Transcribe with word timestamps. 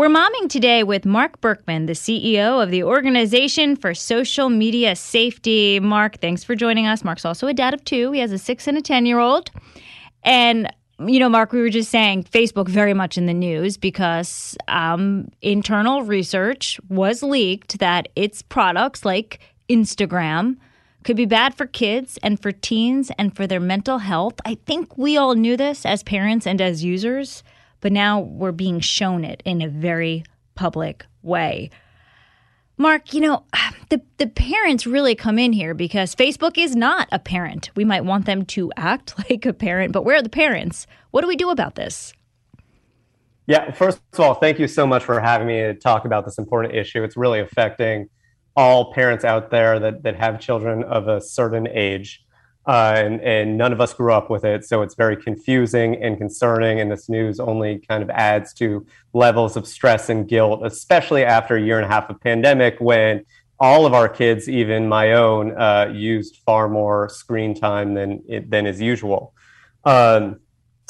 We're 0.00 0.08
momming 0.08 0.48
today 0.48 0.82
with 0.82 1.04
Marc 1.04 1.42
Berkman, 1.42 1.84
the 1.84 1.92
CEO 1.92 2.62
of 2.62 2.70
the 2.70 2.82
Organization 2.82 3.76
for 3.76 3.92
Social 3.92 4.48
Media 4.48 4.96
Safety. 4.96 5.78
Marc, 5.78 6.22
thanks 6.22 6.42
for 6.42 6.54
joining 6.54 6.86
us. 6.86 7.04
Marc's 7.04 7.26
also 7.26 7.48
a 7.48 7.52
dad 7.52 7.74
of 7.74 7.84
two. 7.84 8.10
He 8.12 8.20
has 8.20 8.32
a 8.32 8.38
six 8.38 8.66
and 8.66 8.78
a 8.78 8.80
10 8.80 9.04
year 9.04 9.18
old. 9.18 9.50
And, 10.22 10.72
you 11.06 11.20
know, 11.20 11.28
Marc, 11.28 11.52
we 11.52 11.60
were 11.60 11.68
just 11.68 11.90
saying 11.90 12.24
Facebook 12.24 12.66
very 12.66 12.94
much 12.94 13.18
in 13.18 13.26
the 13.26 13.34
news 13.34 13.76
because 13.76 14.56
um, 14.68 15.28
internal 15.42 16.02
research 16.02 16.80
was 16.88 17.22
leaked 17.22 17.78
that 17.78 18.08
its 18.16 18.40
products 18.40 19.04
like 19.04 19.40
Instagram 19.68 20.56
could 21.04 21.16
be 21.18 21.26
bad 21.26 21.54
for 21.54 21.66
kids 21.66 22.18
and 22.22 22.40
for 22.40 22.52
teens 22.52 23.12
and 23.18 23.36
for 23.36 23.46
their 23.46 23.60
mental 23.60 23.98
health. 23.98 24.40
I 24.46 24.54
think 24.64 24.96
we 24.96 25.18
all 25.18 25.34
knew 25.34 25.58
this 25.58 25.84
as 25.84 26.02
parents 26.02 26.46
and 26.46 26.58
as 26.62 26.82
users 26.82 27.42
but 27.80 27.92
now 27.92 28.20
we're 28.20 28.52
being 28.52 28.80
shown 28.80 29.24
it 29.24 29.42
in 29.44 29.62
a 29.62 29.68
very 29.68 30.24
public 30.54 31.06
way. 31.22 31.70
Marc, 32.76 33.12
you 33.12 33.20
know, 33.20 33.44
the, 33.90 34.00
the 34.16 34.26
parents 34.26 34.86
really 34.86 35.14
come 35.14 35.38
in 35.38 35.52
here 35.52 35.74
because 35.74 36.14
Facebook 36.14 36.56
is 36.56 36.74
not 36.74 37.08
a 37.12 37.18
parent. 37.18 37.70
We 37.76 37.84
might 37.84 38.04
want 38.04 38.26
them 38.26 38.44
to 38.46 38.72
act 38.76 39.14
like 39.30 39.44
a 39.44 39.52
parent, 39.52 39.92
but 39.92 40.04
where 40.04 40.16
are 40.16 40.22
the 40.22 40.28
parents? 40.28 40.86
What 41.10 41.20
do 41.20 41.28
we 41.28 41.36
do 41.36 41.50
about 41.50 41.74
this? 41.74 42.12
Yeah, 43.46 43.72
first 43.72 44.00
of 44.12 44.20
all, 44.20 44.34
thank 44.34 44.58
you 44.58 44.68
so 44.68 44.86
much 44.86 45.02
for 45.02 45.18
having 45.20 45.48
me 45.48 45.60
to 45.60 45.74
talk 45.74 46.04
about 46.04 46.24
this 46.24 46.38
important 46.38 46.74
issue. 46.74 47.02
It's 47.02 47.16
really 47.16 47.40
affecting 47.40 48.08
all 48.56 48.92
parents 48.92 49.24
out 49.24 49.50
there 49.50 49.80
that, 49.80 50.02
that 50.04 50.16
have 50.16 50.40
children 50.40 50.84
of 50.84 51.08
a 51.08 51.20
certain 51.20 51.66
age 51.66 52.22
uh, 52.70 52.94
and, 53.04 53.20
and 53.22 53.58
none 53.58 53.72
of 53.72 53.80
us 53.80 53.92
grew 53.92 54.12
up 54.12 54.30
with 54.30 54.44
it. 54.44 54.64
So 54.64 54.82
it's 54.82 54.94
very 54.94 55.16
confusing 55.16 56.00
and 56.00 56.16
concerning. 56.16 56.78
And 56.78 56.88
this 56.88 57.08
news 57.08 57.40
only 57.40 57.80
kind 57.80 58.00
of 58.00 58.10
adds 58.10 58.52
to 58.54 58.86
levels 59.12 59.56
of 59.56 59.66
stress 59.66 60.08
and 60.08 60.28
guilt, 60.28 60.60
especially 60.62 61.24
after 61.24 61.56
a 61.56 61.60
year 61.60 61.78
and 61.78 61.84
a 61.84 61.88
half 61.88 62.08
of 62.10 62.20
pandemic 62.20 62.76
when 62.78 63.24
all 63.58 63.86
of 63.86 63.92
our 63.92 64.08
kids, 64.08 64.48
even 64.48 64.88
my 64.88 65.14
own, 65.14 65.50
uh, 65.58 65.90
used 65.92 66.36
far 66.46 66.68
more 66.68 67.08
screen 67.08 67.56
time 67.56 67.94
than, 67.94 68.22
than 68.48 68.68
is 68.68 68.80
usual. 68.80 69.34
Um, 69.84 70.38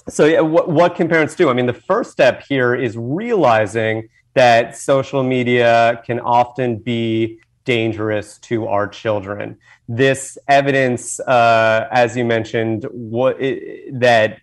so, 0.06 0.26
yeah, 0.26 0.40
what, 0.40 0.68
what 0.68 0.94
can 0.96 1.08
parents 1.08 1.34
do? 1.34 1.48
I 1.48 1.54
mean, 1.54 1.64
the 1.64 1.72
first 1.72 2.10
step 2.10 2.44
here 2.46 2.74
is 2.74 2.94
realizing 2.98 4.10
that 4.34 4.76
social 4.76 5.22
media 5.22 6.02
can 6.04 6.20
often 6.20 6.76
be 6.76 7.40
dangerous 7.64 8.38
to 8.38 8.66
our 8.66 8.88
children. 8.88 9.56
This 9.88 10.38
evidence, 10.48 11.20
uh, 11.20 11.88
as 11.90 12.16
you 12.16 12.24
mentioned, 12.24 12.86
what 12.90 13.40
it, 13.40 13.98
that 14.00 14.40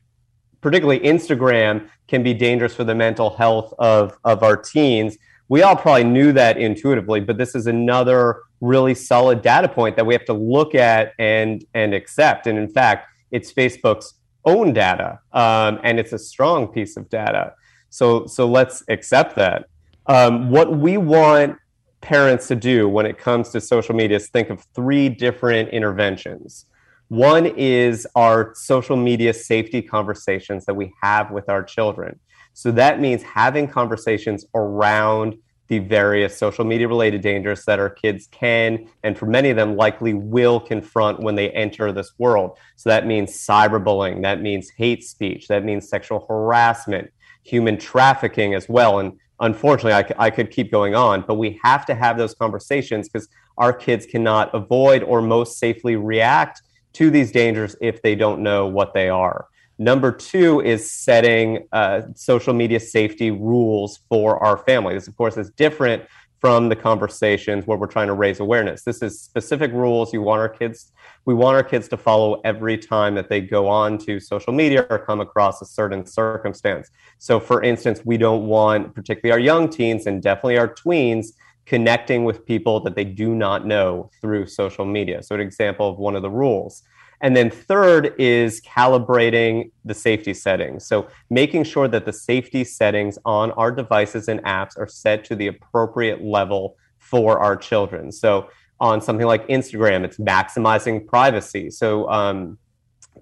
particularly 0.61 0.99
Instagram 0.99 1.89
can 2.07 2.23
be 2.23 2.33
dangerous 2.33 2.73
for 2.73 2.83
the 2.83 2.95
mental 2.95 3.35
health 3.35 3.73
of, 3.79 4.17
of 4.23 4.43
our 4.43 4.57
teens. 4.57 5.17
We 5.49 5.61
all 5.61 5.75
probably 5.75 6.03
knew 6.03 6.31
that 6.33 6.57
intuitively, 6.57 7.21
but 7.21 7.37
this 7.37 7.55
is 7.55 7.67
another 7.67 8.41
really 8.59 8.95
solid 8.95 9.41
data 9.41 9.69
point 9.69 9.95
that 9.95 10.05
we 10.05 10.13
have 10.13 10.25
to 10.25 10.33
look 10.33 10.75
at 10.75 11.13
and 11.19 11.63
and 11.73 11.93
accept. 11.93 12.47
And 12.47 12.57
in 12.57 12.69
fact, 12.69 13.07
it's 13.31 13.53
Facebook's 13.53 14.15
own 14.45 14.73
data, 14.73 15.19
um, 15.33 15.79
and 15.83 15.99
it's 15.99 16.13
a 16.13 16.19
strong 16.19 16.67
piece 16.67 16.97
of 16.97 17.09
data. 17.09 17.53
So 17.89 18.25
so 18.25 18.47
let's 18.47 18.83
accept 18.89 19.35
that. 19.35 19.65
Um, 20.07 20.49
what 20.49 20.77
we 20.77 20.97
want 20.97 21.57
parents 22.01 22.47
to 22.47 22.55
do 22.55 22.87
when 22.87 23.05
it 23.05 23.17
comes 23.17 23.49
to 23.49 23.61
social 23.61 23.95
media 23.95 24.17
is 24.17 24.29
think 24.29 24.49
of 24.49 24.65
three 24.75 25.09
different 25.09 25.69
interventions. 25.69 26.65
One 27.09 27.45
is 27.45 28.05
our 28.15 28.53
social 28.55 28.97
media 28.97 29.33
safety 29.33 29.81
conversations 29.81 30.65
that 30.65 30.75
we 30.75 30.93
have 31.01 31.31
with 31.31 31.49
our 31.49 31.63
children. 31.63 32.19
So 32.53 32.71
that 32.71 32.99
means 32.99 33.23
having 33.23 33.67
conversations 33.67 34.45
around 34.55 35.37
the 35.67 35.79
various 35.79 36.37
social 36.37 36.65
media 36.65 36.87
related 36.87 37.21
dangers 37.21 37.65
that 37.65 37.79
our 37.79 37.89
kids 37.89 38.27
can 38.31 38.87
and 39.03 39.17
for 39.17 39.25
many 39.25 39.49
of 39.49 39.57
them 39.57 39.75
likely 39.75 40.13
will 40.13 40.59
confront 40.59 41.19
when 41.19 41.35
they 41.35 41.49
enter 41.51 41.91
this 41.91 42.13
world. 42.17 42.57
So 42.77 42.89
that 42.89 43.05
means 43.05 43.31
cyberbullying, 43.31 44.21
that 44.23 44.41
means 44.41 44.69
hate 44.69 45.03
speech, 45.03 45.47
that 45.47 45.65
means 45.65 45.89
sexual 45.89 46.25
harassment, 46.27 47.11
human 47.43 47.77
trafficking 47.77 48.53
as 48.53 48.69
well. 48.69 48.99
And 48.99 49.19
unfortunately, 49.39 49.93
I, 49.93 50.25
I 50.27 50.29
could 50.29 50.51
keep 50.51 50.71
going 50.71 50.95
on, 50.95 51.21
but 51.21 51.35
we 51.35 51.59
have 51.63 51.85
to 51.87 51.95
have 51.95 52.17
those 52.17 52.33
conversations 52.33 53.07
because 53.09 53.27
our 53.57 53.73
kids 53.73 54.05
cannot 54.05 54.53
avoid 54.53 55.03
or 55.03 55.21
most 55.21 55.59
safely 55.59 55.95
react 55.95 56.61
to 56.93 57.09
these 57.09 57.31
dangers 57.31 57.75
if 57.81 58.01
they 58.01 58.15
don't 58.15 58.41
know 58.41 58.67
what 58.67 58.93
they 58.93 59.09
are. 59.09 59.47
Number 59.79 60.11
two 60.11 60.61
is 60.61 60.91
setting 60.91 61.67
uh, 61.71 62.01
social 62.15 62.53
media 62.53 62.79
safety 62.79 63.29
rules 63.29 63.99
for 64.09 64.43
our 64.43 64.57
family. 64.57 64.95
This, 64.95 65.07
of 65.07 65.15
course, 65.15 65.37
is 65.37 65.51
different 65.51 66.03
from 66.39 66.69
the 66.69 66.75
conversations 66.75 67.65
where 67.65 67.77
we're 67.77 67.87
trying 67.87 68.07
to 68.07 68.13
raise 68.13 68.39
awareness. 68.39 68.83
This 68.83 69.01
is 69.01 69.19
specific 69.19 69.71
rules 69.71 70.13
you 70.13 70.21
want 70.21 70.39
our 70.39 70.49
kids 70.49 70.91
we 71.27 71.33
want 71.33 71.57
our 71.57 71.63
kids 71.63 71.89
to 71.89 71.97
follow 71.97 72.39
every 72.45 72.77
time 72.77 73.13
that 73.15 73.27
they 73.27 73.41
go 73.41 73.67
on 73.67 73.97
to 73.97 74.17
social 74.17 74.53
media 74.53 74.87
or 74.89 74.97
come 74.97 75.19
across 75.19 75.61
a 75.61 75.65
certain 75.65 76.05
circumstance. 76.05 76.89
So 77.17 77.37
for 77.37 77.61
instance, 77.61 78.01
we 78.05 78.17
don't 78.17 78.47
want 78.47 78.95
particularly 78.95 79.33
our 79.33 79.45
young 79.45 79.69
teens 79.69 80.07
and 80.07 80.23
definitely 80.23 80.57
our 80.57 80.73
tweens 80.73 81.33
connecting 81.65 82.23
with 82.23 82.45
people 82.45 82.79
that 82.79 82.95
they 82.95 83.03
do 83.03 83.35
not 83.35 83.67
know 83.67 84.09
through 84.21 84.47
social 84.47 84.85
media. 84.85 85.21
So 85.21 85.35
an 85.35 85.41
example 85.41 85.89
of 85.89 85.97
one 85.97 86.15
of 86.15 86.21
the 86.21 86.29
rules. 86.29 86.81
And 87.21 87.35
then 87.35 87.49
third 87.49 88.13
is 88.19 88.61
calibrating 88.61 89.71
the 89.85 89.93
safety 89.93 90.33
settings. 90.33 90.85
So 90.85 91.07
making 91.29 91.63
sure 91.63 91.87
that 91.87 92.05
the 92.05 92.13
safety 92.13 92.63
settings 92.63 93.17
on 93.25 93.51
our 93.51 93.71
devices 93.71 94.27
and 94.27 94.43
apps 94.43 94.77
are 94.77 94.87
set 94.87 95.23
to 95.25 95.35
the 95.35 95.47
appropriate 95.47 96.23
level 96.23 96.77
for 96.99 97.39
our 97.39 97.55
children. 97.55 98.11
So 98.11 98.49
on 98.79 99.01
something 99.01 99.25
like 99.25 99.47
Instagram, 99.47 100.03
it's 100.03 100.17
maximizing 100.17 101.07
privacy. 101.07 101.71
So 101.71 102.07
um, 102.09 102.59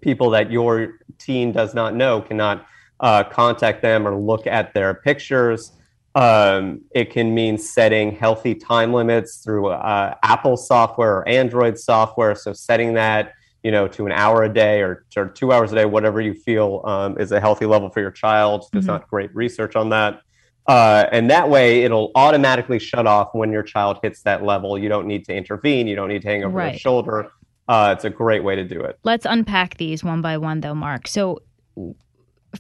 people 0.02 0.30
that 0.32 0.52
your 0.52 1.00
teen 1.18 1.54
does 1.54 1.74
not 1.74 1.96
know 1.96 2.22
cannot 2.22 2.68
uh, 3.00 3.24
contact 3.24 3.82
them 3.82 4.08
or 4.08 4.16
look 4.18 4.48
at 4.48 4.74
their 4.74 4.94
pictures. 4.94 5.72
Um, 6.16 6.82
it 6.92 7.12
can 7.12 7.34
mean 7.34 7.58
setting 7.58 8.16
healthy 8.16 8.56
time 8.56 8.94
limits 8.94 9.38
through 9.38 9.68
uh, 9.68 10.16
Apple 10.24 10.58
software 10.58 11.18
or 11.18 11.28
Android 11.28 11.78
software. 11.78 12.36
So 12.36 12.54
setting 12.54 12.94
that 12.96 13.34
you 13.66 13.72
know, 13.72 13.88
to 13.88 14.06
an 14.06 14.12
hour 14.12 14.44
a 14.44 14.54
day 14.54 14.82
or, 14.82 15.08
or 15.18 15.28
two 15.30 15.52
hours 15.52 15.72
a 15.72 15.76
day, 15.76 15.86
whatever 15.86 16.22
you 16.22 16.36
feel 16.36 16.84
um, 16.86 17.18
is 17.18 17.32
a 17.32 17.40
healthy 17.40 17.66
level 17.66 17.90
for 17.90 18.00
your 18.00 18.12
child. 18.12 18.64
There's 18.72 18.86
mm-hmm. 18.86 18.92
not 18.92 19.08
great 19.08 19.36
research 19.36 19.76
on 19.76 19.90
that. 19.90 20.22
Uh, 20.68 21.08
and 21.12 21.32
that 21.32 21.50
way, 21.50 21.82
it'll 21.82 22.12
automatically 22.14 22.78
shut 22.78 23.08
off 23.08 23.30
when 23.34 23.52
your 23.52 23.64
child 23.64 23.98
hits 24.04 24.22
that 24.22 24.44
level. 24.44 24.78
You 24.78 24.88
don't 24.88 25.08
need 25.08 25.26
to 25.26 25.34
intervene. 25.34 25.88
You 25.88 25.96
don't 25.96 26.10
need 26.10 26.22
to 26.22 26.28
hang 26.28 26.44
over 26.44 26.56
right. 26.56 26.74
their 26.74 26.80
shoulder. 26.80 27.32
Uh, 27.68 27.96
it's 27.98 28.06
a 28.06 28.10
great 28.12 28.44
way 28.44 28.56
to 28.56 28.64
do 28.64 28.82
it. 28.82 29.00
Let's 29.02 29.26
unpack 29.26 29.78
these 29.78 30.04
one 30.04 30.22
by 30.22 30.38
one, 30.38 30.62
though, 30.62 30.76
Marc. 30.76 31.08
So, 31.08 31.40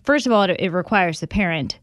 first 0.03 0.25
of 0.25 0.31
all, 0.31 0.41
it, 0.41 0.55
it 0.59 0.71
requires 0.71 1.19
the 1.19 1.27
parent 1.27 1.77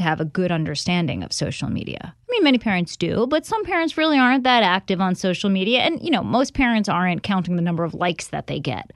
to 0.00 0.04
have 0.04 0.20
a 0.20 0.24
good 0.24 0.50
understanding 0.50 1.22
of 1.22 1.32
social 1.32 1.68
media. 1.68 2.00
I 2.02 2.30
mean, 2.30 2.42
many 2.42 2.58
parents 2.58 2.96
do, 2.96 3.26
but 3.28 3.46
some 3.46 3.64
parents 3.64 3.96
really 3.96 4.18
aren't 4.18 4.44
that 4.44 4.62
active 4.62 5.00
on 5.00 5.14
social 5.14 5.50
media. 5.50 5.80
And, 5.80 6.02
you 6.02 6.10
know, 6.10 6.22
most 6.22 6.54
parents 6.54 6.88
aren't 6.88 7.22
counting 7.22 7.56
the 7.56 7.62
number 7.62 7.84
of 7.84 7.94
likes 7.94 8.28
that 8.28 8.46
they 8.46 8.58
get 8.58 8.92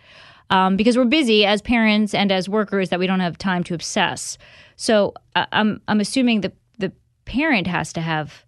um, 0.51 0.77
because 0.77 0.97
we're 0.97 1.05
busy 1.05 1.45
as 1.45 1.63
parents 1.63 2.15
and 2.15 2.33
as 2.33 2.49
workers 2.49 2.89
that 2.89 2.99
we 2.99 3.07
don't 3.07 3.21
have 3.21 3.39
time 3.39 3.63
to 3.65 3.75
obsess. 3.75 4.39
So 4.77 5.15
uh, 5.37 5.47
I'm, 5.53 5.81
I'm 5.89 6.01
assuming 6.01 6.41
the, 6.41 6.53
the 6.79 6.93
parent 7.25 7.67
has 7.67 7.93
to 7.95 8.01
have 8.01 8.45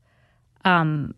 um, 0.64 1.14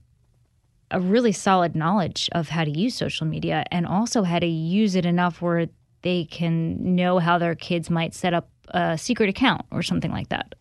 a 0.90 1.00
really 1.00 1.32
solid 1.32 1.74
knowledge 1.74 2.28
of 2.32 2.48
how 2.48 2.64
to 2.64 2.70
use 2.70 2.94
social 2.94 3.26
media 3.26 3.64
and 3.70 3.86
also 3.86 4.22
how 4.22 4.38
to 4.38 4.46
use 4.46 4.94
it 4.94 5.06
enough 5.06 5.40
where 5.40 5.66
they 6.02 6.24
can 6.24 6.96
know 6.96 7.18
how 7.18 7.38
their 7.38 7.54
kids 7.54 7.90
might 7.90 8.14
set 8.14 8.34
up 8.34 8.48
a 8.68 8.96
secret 8.96 9.28
account 9.28 9.62
or 9.70 9.82
something 9.82 10.10
like 10.10 10.28
that. 10.28 10.54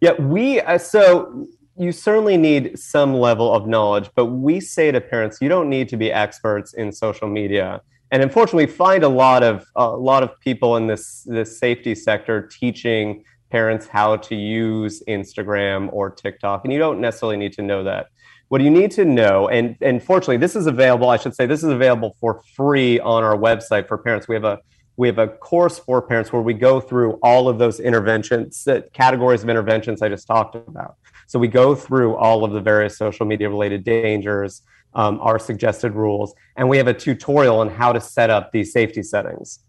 Yeah, 0.00 0.12
we 0.20 0.60
uh, 0.60 0.78
so 0.78 1.46
you 1.76 1.92
certainly 1.92 2.36
need 2.36 2.78
some 2.78 3.14
level 3.14 3.52
of 3.54 3.66
knowledge, 3.66 4.10
but 4.14 4.26
we 4.26 4.60
say 4.60 4.90
to 4.90 5.00
parents, 5.00 5.38
you 5.40 5.48
don't 5.48 5.68
need 5.68 5.88
to 5.88 5.96
be 5.96 6.12
experts 6.12 6.74
in 6.74 6.92
social 6.92 7.28
media. 7.28 7.80
And 8.10 8.22
unfortunately, 8.22 8.66
we 8.66 8.72
find 8.72 9.04
a 9.04 9.08
lot 9.08 9.42
of 9.42 9.66
a 9.76 9.88
lot 9.88 10.22
of 10.22 10.38
people 10.40 10.76
in 10.76 10.86
this 10.86 11.22
this 11.26 11.58
safety 11.58 11.94
sector 11.94 12.48
teaching 12.60 13.24
parents 13.50 13.86
how 13.86 14.16
to 14.16 14.34
use 14.34 15.02
Instagram 15.08 15.88
or 15.92 16.10
TikTok, 16.10 16.64
and 16.64 16.72
you 16.72 16.78
don't 16.78 17.00
necessarily 17.00 17.36
need 17.36 17.52
to 17.54 17.62
know 17.62 17.82
that. 17.84 18.06
What 18.48 18.62
you 18.62 18.70
need 18.70 18.90
to 18.92 19.04
know, 19.04 19.48
and, 19.48 19.76
and 19.82 20.02
fortunately, 20.02 20.38
this 20.38 20.56
is 20.56 20.66
available, 20.66 21.10
I 21.10 21.18
should 21.18 21.34
say, 21.34 21.44
this 21.44 21.62
is 21.62 21.68
available 21.68 22.16
for 22.18 22.42
free 22.56 22.98
on 23.00 23.22
our 23.22 23.36
website 23.36 23.86
for 23.86 23.98
parents. 23.98 24.26
We 24.26 24.34
have 24.34 24.44
a 24.44 24.58
we 24.98 25.06
have 25.06 25.18
a 25.18 25.28
course 25.28 25.78
for 25.78 26.02
parents 26.02 26.32
where 26.32 26.42
we 26.42 26.52
go 26.52 26.80
through 26.80 27.12
all 27.22 27.48
of 27.48 27.56
those 27.56 27.78
interventions, 27.78 28.66
categories 28.92 29.44
of 29.44 29.48
interventions 29.48 30.02
I 30.02 30.08
just 30.08 30.26
talked 30.26 30.56
about. 30.56 30.96
So 31.28 31.38
we 31.38 31.46
go 31.46 31.76
through 31.76 32.16
all 32.16 32.44
of 32.44 32.50
the 32.50 32.60
various 32.60 32.98
social 32.98 33.24
media 33.24 33.48
related 33.48 33.84
dangers, 33.84 34.62
um, 34.94 35.20
our 35.20 35.38
suggested 35.38 35.94
rules, 35.94 36.34
and 36.56 36.68
we 36.68 36.78
have 36.78 36.88
a 36.88 36.94
tutorial 36.94 37.60
on 37.60 37.70
how 37.70 37.92
to 37.92 38.00
set 38.00 38.28
up 38.28 38.50
these 38.50 38.72
safety 38.72 39.04
settings. 39.04 39.60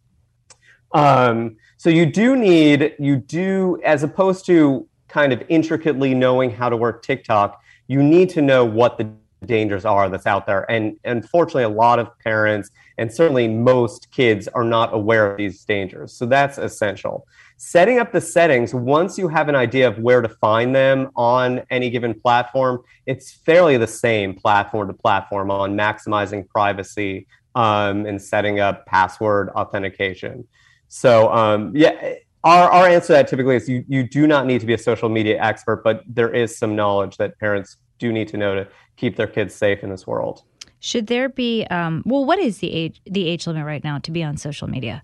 Um, 0.93 1.57
so 1.77 1.91
you 1.91 2.07
do 2.07 2.35
need, 2.35 2.95
you 2.97 3.17
do, 3.17 3.79
as 3.85 4.01
opposed 4.01 4.47
to 4.47 4.87
kind 5.09 5.31
of 5.31 5.43
intricately 5.47 6.15
knowing 6.15 6.49
how 6.49 6.69
to 6.69 6.75
work 6.75 7.03
TikTok, 7.03 7.61
you 7.87 8.01
need 8.01 8.29
to 8.29 8.41
know 8.41 8.65
what 8.65 8.97
the 8.97 9.11
dangers 9.45 9.85
are 9.85 10.09
that's 10.09 10.25
out 10.25 10.45
there. 10.45 10.69
And 10.69 10.97
unfortunately, 11.05 11.63
a 11.63 11.69
lot 11.69 11.99
of 11.99 12.17
parents 12.19 12.69
and 12.97 13.11
certainly 13.11 13.47
most 13.47 14.11
kids 14.11 14.49
are 14.49 14.63
not 14.63 14.93
aware 14.93 15.31
of 15.31 15.37
these 15.37 15.63
dangers. 15.63 16.11
So 16.11 16.25
that's 16.25 16.57
essential. 16.57 17.25
Setting 17.55 17.97
up 17.99 18.11
the 18.11 18.21
settings, 18.21 18.73
once 18.73 19.17
you 19.17 19.29
have 19.29 19.47
an 19.47 19.55
idea 19.55 19.87
of 19.87 19.97
where 19.99 20.21
to 20.21 20.29
find 20.29 20.75
them 20.75 21.09
on 21.15 21.61
any 21.69 21.89
given 21.89 22.13
platform, 22.13 22.81
it's 23.05 23.31
fairly 23.31 23.77
the 23.77 23.87
same 23.87 24.33
platform 24.33 24.87
to 24.87 24.93
platform 24.93 25.49
on 25.49 25.75
maximizing 25.75 26.47
privacy 26.47 27.25
um, 27.55 28.05
and 28.05 28.21
setting 28.21 28.59
up 28.59 28.85
password 28.85 29.49
authentication. 29.49 30.45
So, 30.89 31.31
um, 31.31 31.71
yeah. 31.75 32.15
Our, 32.41 32.71
our 32.71 32.87
answer 32.87 33.07
to 33.07 33.13
that 33.13 33.27
typically 33.27 33.57
is 33.57 33.67
you, 33.67 33.83
you 33.89 34.07
do 34.07 34.25
not 34.25 34.45
need 34.45 34.61
to 34.61 34.65
be 34.65 34.73
a 34.73 34.77
social 34.77 35.09
media 35.09 35.41
expert, 35.41 35.83
but 35.83 36.03
there 36.07 36.33
is 36.33 36.57
some 36.57 36.73
knowledge 36.73 37.17
that 37.17 37.37
parents 37.37 37.75
do 37.99 38.11
need 38.11 38.27
to 38.29 38.37
know 38.37 38.55
to 38.55 38.67
keep 38.97 39.15
their 39.15 39.27
kids 39.27 39.53
safe 39.53 39.83
in 39.83 39.89
this 39.89 40.07
world. 40.07 40.43
Should 40.79 41.07
there 41.07 41.29
be 41.29 41.65
um, 41.65 42.03
well, 42.05 42.25
what 42.25 42.39
is 42.39 42.59
the 42.59 42.71
age 42.71 43.01
the 43.05 43.27
age 43.27 43.45
limit 43.45 43.65
right 43.65 43.83
now 43.83 43.99
to 43.99 44.11
be 44.11 44.23
on 44.23 44.37
social 44.37 44.67
media? 44.67 45.03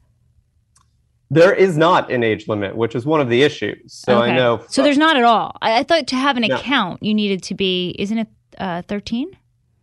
There 1.29 1.53
is 1.53 1.75
not 1.75 2.11
an 2.11 2.23
age 2.23 2.47
limit, 2.47 2.75
which 2.77 2.95
is 2.95 3.05
one 3.05 3.19
of 3.19 3.29
the 3.29 3.41
issues. 3.41 3.93
So 3.93 4.21
okay. 4.21 4.31
I 4.31 4.35
know. 4.35 4.63
So 4.69 4.83
there's 4.83 4.97
not 4.97 5.17
at 5.17 5.23
all. 5.23 5.57
I, 5.61 5.79
I 5.79 5.83
thought 5.83 6.07
to 6.07 6.15
have 6.15 6.37
an 6.37 6.43
no. 6.47 6.55
account, 6.55 7.01
you 7.01 7.13
needed 7.13 7.43
to 7.43 7.55
be. 7.55 7.95
Isn't 7.97 8.19
it 8.19 8.27
uh, 8.59 8.83
13? 8.83 9.35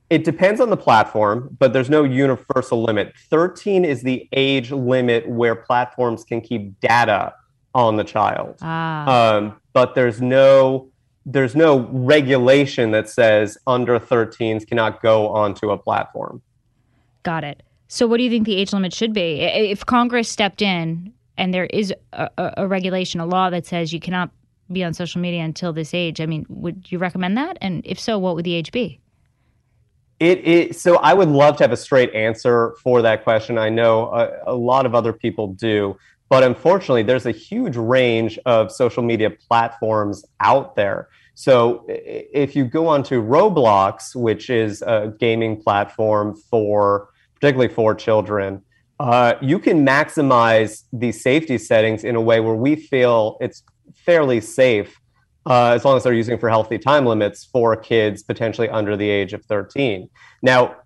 It 0.09 0.25
depends 0.25 0.61
on 0.61 0.71
the 0.71 0.77
platform, 0.77 1.57
but 1.59 1.73
there's 1.73 1.91
no 1.91 2.05
universal 2.05 2.83
limit. 2.83 3.15
13 3.31 3.85
is 3.85 4.03
the 4.03 4.29
age 4.33 4.71
limit 4.71 5.29
where 5.29 5.57
platforms 5.57 6.23
can 6.23 6.41
keep 6.41 6.79
data 6.81 7.35
on 7.75 7.97
the 7.97 8.05
child. 8.05 8.57
Ah. 8.61 9.35
Um, 9.35 9.61
but 9.73 9.95
there's 9.95 10.21
no 10.21 10.92
there's 11.25 11.55
no 11.55 11.89
regulation 11.93 12.91
that 12.91 13.09
says 13.09 13.57
under 13.67 13.99
13s 13.99 14.67
cannot 14.67 15.03
go 15.03 15.29
onto 15.29 15.71
a 15.71 15.79
platform. 15.79 16.43
Got 17.23 17.45
it. 17.45 17.63
So, 17.89 18.07
what 18.07 18.17
do 18.17 18.25
you 18.25 18.31
think 18.31 18.47
the 18.47 18.57
age 18.57 18.73
limit 18.73 18.93
should 18.93 19.13
be? 19.13 19.41
If 19.41 19.85
Congress 19.85 20.29
stepped 20.29 20.63
in 20.63 21.13
and 21.37 21.53
there 21.53 21.67
is 21.67 21.93
a, 22.13 22.31
a, 22.57 22.67
regulation, 22.67 23.21
a 23.21 23.27
law 23.27 23.51
that 23.51 23.67
says 23.67 23.93
you 23.93 24.01
cannot 24.01 24.31
be 24.71 24.83
on 24.83 24.95
social 24.95 25.21
media 25.21 25.43
until 25.43 25.73
this 25.73 25.93
age, 25.93 26.21
I 26.21 26.27
mean, 26.27 26.47
would 26.49 26.91
you 26.91 26.99
recommend 26.99 27.37
that? 27.37 27.59
And 27.61 27.83
if 27.85 28.01
so, 28.01 28.19
what 28.19 28.35
would 28.35 28.45
the 28.45 28.55
age 28.55 28.73
be? 28.73 28.99
It, 30.21 30.47
it 30.47 30.77
so 30.77 30.97
I 30.97 31.15
would 31.15 31.29
love 31.29 31.57
to 31.59 31.65
have 31.65 31.73
a 31.73 31.77
straight 31.77 32.15
answer 32.15 32.75
for 32.83 33.03
that 33.03 33.25
question. 33.25 33.59
I 33.59 33.69
know 33.69 34.07
a, 34.13 34.53
a 34.53 34.55
lot 34.55 34.87
of 34.87 34.95
other 34.95 35.13
people 35.13 35.49
do. 35.49 35.97
But 36.33 36.45
unfortunately, 36.45 37.03
there's 37.03 37.27
a 37.27 37.31
huge 37.31 37.77
range 37.77 38.39
of 38.47 38.73
social 38.73 39.03
media 39.03 39.29
platforms 39.29 40.25
out 40.41 40.77
there. 40.77 41.11
So 41.35 41.85
if 41.87 42.57
you 42.57 42.65
go 42.65 42.89
onto 42.89 43.23
Roblox, 43.23 44.17
which 44.17 44.49
is 44.49 44.81
a 44.81 45.13
gaming 45.21 45.61
platform 45.61 46.35
for 46.35 47.11
particularly 47.35 47.69
for 47.69 47.95
children, 47.95 48.63
uh, 48.99 49.35
you 49.43 49.59
can 49.59 49.85
maximize 49.85 50.85
these 50.91 51.23
safety 51.23 51.59
settings 51.59 52.03
in 52.03 52.17
a 52.17 52.21
way 52.23 52.41
where 52.41 52.55
we 52.55 52.77
feel 52.77 53.37
it's 53.43 53.63
fairly 53.95 54.41
safe 54.41 54.99
uh, 55.45 55.73
as 55.73 55.85
long 55.85 55.99
as 55.99 56.03
they're 56.03 56.15
using 56.15 56.39
for 56.39 56.49
healthy 56.49 56.79
time 56.79 57.05
limits 57.05 57.45
for 57.45 57.77
kids 57.77 58.23
potentially 58.23 58.71
under 58.71 58.97
the 58.97 59.07
age 59.11 59.35
of 59.35 59.45
13. 59.45 60.09
Now, 60.41 60.77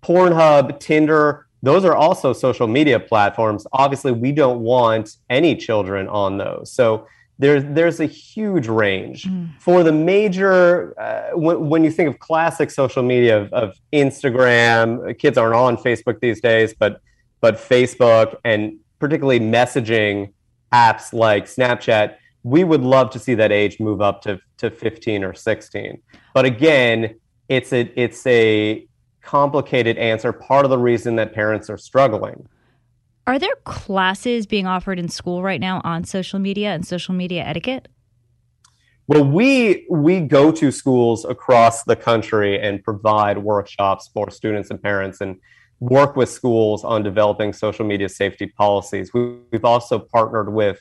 Pornhub, 0.00 0.78
Tinder, 0.78 1.48
those 1.62 1.84
are 1.84 1.94
also 1.94 2.32
social 2.32 2.66
media 2.66 2.98
platforms. 2.98 3.66
Obviously, 3.72 4.12
we 4.12 4.32
don't 4.32 4.60
want 4.60 5.16
any 5.30 5.54
children 5.56 6.08
on 6.08 6.38
those. 6.38 6.72
So 6.72 7.06
there's 7.38 7.64
there's 7.64 8.00
a 8.00 8.06
huge 8.06 8.68
range 8.68 9.24
mm. 9.24 9.50
for 9.60 9.82
the 9.82 9.92
major. 9.92 10.98
Uh, 11.00 11.36
when, 11.36 11.68
when, 11.68 11.84
you 11.84 11.90
think 11.90 12.08
of 12.08 12.18
classic 12.18 12.70
social 12.70 13.02
media 13.02 13.40
of, 13.40 13.52
of, 13.52 13.80
Instagram, 13.92 15.18
kids 15.18 15.38
aren't 15.38 15.54
on 15.54 15.76
Facebook 15.76 16.20
these 16.20 16.40
days, 16.40 16.74
but 16.74 17.00
but 17.40 17.56
Facebook 17.56 18.36
and 18.44 18.78
particularly 18.98 19.40
messaging 19.40 20.32
apps 20.72 21.12
like 21.12 21.46
Snapchat, 21.46 22.16
we 22.44 22.64
would 22.64 22.82
love 22.82 23.10
to 23.10 23.18
see 23.18 23.34
that 23.34 23.50
age 23.50 23.80
move 23.80 24.00
up 24.00 24.22
to 24.22 24.40
to 24.58 24.70
15 24.70 25.24
or 25.24 25.34
16. 25.34 26.00
But 26.34 26.44
again, 26.44 27.16
it's 27.48 27.72
a 27.72 27.80
it's 27.96 28.26
a 28.26 28.86
complicated 29.22 29.96
answer, 29.98 30.32
part 30.32 30.64
of 30.64 30.70
the 30.70 30.78
reason 30.78 31.16
that 31.16 31.32
parents 31.32 31.70
are 31.70 31.78
struggling. 31.78 32.48
Are 33.26 33.38
there 33.38 33.54
classes 33.64 34.46
being 34.46 34.66
offered 34.66 34.98
in 34.98 35.08
school 35.08 35.42
right 35.42 35.60
now 35.60 35.80
on 35.84 36.04
social 36.04 36.38
media 36.38 36.74
and 36.74 36.86
social 36.86 37.14
media 37.14 37.44
etiquette? 37.44 37.88
Well, 39.06 39.24
we 39.24 39.86
we 39.90 40.20
go 40.20 40.52
to 40.52 40.70
schools 40.70 41.24
across 41.24 41.84
the 41.84 41.96
country 41.96 42.60
and 42.60 42.82
provide 42.82 43.38
workshops 43.38 44.10
for 44.12 44.30
students 44.30 44.70
and 44.70 44.80
parents 44.82 45.20
and 45.20 45.38
work 45.80 46.14
with 46.14 46.28
schools 46.28 46.84
on 46.84 47.02
developing 47.02 47.52
social 47.52 47.84
media 47.84 48.08
safety 48.08 48.46
policies. 48.46 49.12
We, 49.12 49.38
have 49.52 49.64
also 49.64 49.98
partnered 49.98 50.52
with 50.52 50.80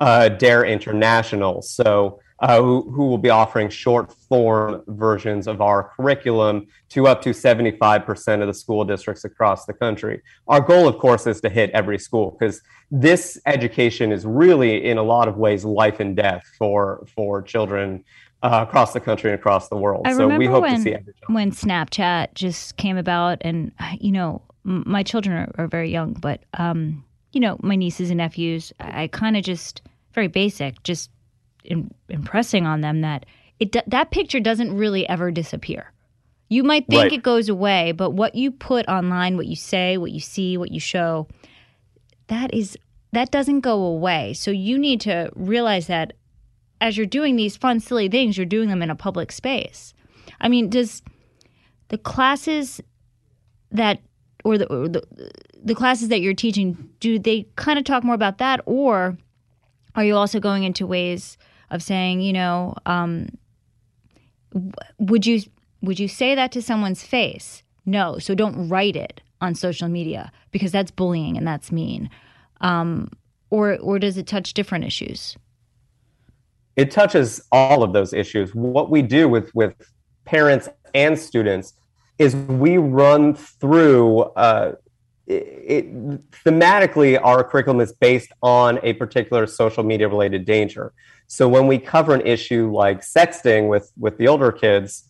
uh, 0.00 0.30
Dare 0.30 0.64
International, 0.64 1.62
so 1.62 2.20
uh, 2.40 2.60
who, 2.60 2.90
who, 2.90 3.06
will 3.06 3.18
be 3.18 3.28
offering 3.28 3.68
short 3.68 4.12
form 4.12 4.82
versions 4.88 5.46
of 5.46 5.60
our 5.60 5.90
curriculum 5.96 6.66
to 6.88 7.06
up 7.06 7.20
to 7.22 7.30
75% 7.30 8.40
of 8.40 8.46
the 8.46 8.54
school 8.54 8.84
districts 8.84 9.24
across 9.24 9.66
the 9.66 9.74
country. 9.74 10.22
Our 10.48 10.60
goal, 10.60 10.88
of 10.88 10.98
course, 10.98 11.26
is 11.26 11.40
to 11.42 11.50
hit 11.50 11.70
every 11.70 11.98
school 11.98 12.36
because 12.38 12.62
this 12.90 13.38
education 13.44 14.10
is 14.10 14.24
really, 14.24 14.84
in 14.84 14.96
a 14.96 15.02
lot 15.02 15.28
of 15.28 15.36
ways, 15.36 15.64
life 15.64 16.00
and 16.00 16.16
death 16.16 16.42
for, 16.58 17.06
for 17.14 17.42
children. 17.42 18.04
Uh, 18.42 18.64
across 18.66 18.94
the 18.94 19.00
country 19.00 19.30
and 19.30 19.38
across 19.38 19.68
the 19.68 19.76
world. 19.76 20.00
I 20.06 20.14
so 20.14 20.26
we 20.26 20.46
hope 20.46 20.62
when, 20.62 20.76
to 20.76 20.80
see 20.80 20.94
every 20.94 21.12
child. 21.12 21.34
when 21.34 21.50
Snapchat 21.50 22.32
just 22.32 22.78
came 22.78 22.96
about, 22.96 23.36
and 23.42 23.70
you 24.00 24.12
know, 24.12 24.40
m- 24.64 24.82
my 24.86 25.02
children 25.02 25.36
are, 25.36 25.64
are, 25.64 25.66
very 25.66 25.90
young, 25.90 26.14
but 26.14 26.42
um, 26.54 27.04
you 27.32 27.40
know, 27.40 27.58
my 27.60 27.76
nieces 27.76 28.08
and 28.08 28.16
nephews, 28.16 28.72
I, 28.80 29.02
I 29.02 29.06
kind 29.08 29.36
of 29.36 29.44
just 29.44 29.82
very 30.14 30.28
basic, 30.28 30.82
just 30.84 31.10
in, 31.64 31.92
impressing 32.08 32.66
on 32.66 32.80
them 32.80 33.00
that 33.02 33.26
it 33.58 33.76
that 33.86 34.10
picture 34.10 34.40
doesn't 34.40 34.74
really 34.74 35.08
ever 35.08 35.30
disappear. 35.30 35.92
You 36.48 36.64
might 36.64 36.88
think 36.88 37.02
right. 37.02 37.12
it 37.12 37.22
goes 37.22 37.48
away, 37.48 37.92
but 37.92 38.10
what 38.10 38.34
you 38.34 38.50
put 38.50 38.88
online, 38.88 39.36
what 39.36 39.46
you 39.46 39.54
say, 39.54 39.96
what 39.98 40.10
you 40.10 40.18
see, 40.18 40.56
what 40.56 40.72
you 40.72 40.80
show, 40.80 41.28
that 42.26 42.52
is 42.52 42.76
that 43.12 43.30
doesn't 43.30 43.60
go 43.60 43.82
away. 43.84 44.34
So 44.34 44.50
you 44.50 44.78
need 44.78 45.00
to 45.02 45.30
realize 45.34 45.86
that 45.86 46.14
as 46.80 46.96
you're 46.96 47.06
doing 47.06 47.36
these 47.36 47.56
fun 47.56 47.80
silly 47.80 48.08
things, 48.08 48.36
you're 48.36 48.46
doing 48.46 48.68
them 48.68 48.82
in 48.82 48.90
a 48.90 48.96
public 48.96 49.30
space. 49.30 49.92
I 50.40 50.48
mean, 50.48 50.70
does 50.70 51.02
the 51.88 51.98
classes 51.98 52.80
that 53.70 54.00
or 54.44 54.58
the, 54.58 54.66
or 54.66 54.88
the 54.88 55.02
the 55.62 55.74
classes 55.74 56.08
that 56.08 56.20
you're 56.20 56.34
teaching 56.34 56.90
do 57.00 57.18
they 57.18 57.46
kind 57.56 57.78
of 57.78 57.84
talk 57.84 58.02
more 58.02 58.14
about 58.14 58.38
that 58.38 58.60
or 58.64 59.18
are 59.94 60.04
you 60.04 60.16
also 60.16 60.40
going 60.40 60.62
into 60.62 60.86
ways 60.86 61.36
of 61.70 61.82
saying, 61.82 62.20
you 62.20 62.32
know, 62.32 62.74
um, 62.86 63.28
would 64.98 65.26
you 65.26 65.42
would 65.82 65.98
you 65.98 66.08
say 66.08 66.34
that 66.34 66.52
to 66.52 66.62
someone's 66.62 67.02
face? 67.02 67.62
No. 67.86 68.18
So 68.18 68.34
don't 68.34 68.68
write 68.68 68.96
it 68.96 69.20
on 69.40 69.54
social 69.54 69.88
media 69.88 70.30
because 70.50 70.72
that's 70.72 70.90
bullying 70.90 71.36
and 71.36 71.46
that's 71.46 71.72
mean. 71.72 72.10
Um, 72.60 73.10
or 73.50 73.78
or 73.78 73.98
does 73.98 74.16
it 74.16 74.26
touch 74.26 74.54
different 74.54 74.84
issues? 74.84 75.36
It 76.76 76.90
touches 76.90 77.42
all 77.52 77.82
of 77.82 77.92
those 77.92 78.12
issues. 78.12 78.54
What 78.54 78.90
we 78.90 79.02
do 79.02 79.28
with 79.28 79.54
with 79.54 79.74
parents 80.24 80.68
and 80.94 81.18
students 81.18 81.74
is 82.18 82.36
we 82.36 82.76
run 82.76 83.34
through 83.34 84.20
uh, 84.36 84.72
it, 85.30 86.32
thematically, 86.44 87.18
our 87.22 87.44
curriculum 87.44 87.80
is 87.80 87.92
based 87.92 88.32
on 88.42 88.80
a 88.82 88.94
particular 88.94 89.46
social 89.46 89.84
media 89.84 90.08
related 90.08 90.44
danger. 90.44 90.92
So 91.26 91.48
when 91.48 91.66
we 91.66 91.78
cover 91.78 92.14
an 92.14 92.26
issue 92.26 92.72
like 92.74 93.02
sexting 93.02 93.68
with 93.68 93.92
with 93.96 94.18
the 94.18 94.28
older 94.28 94.50
kids, 94.50 95.04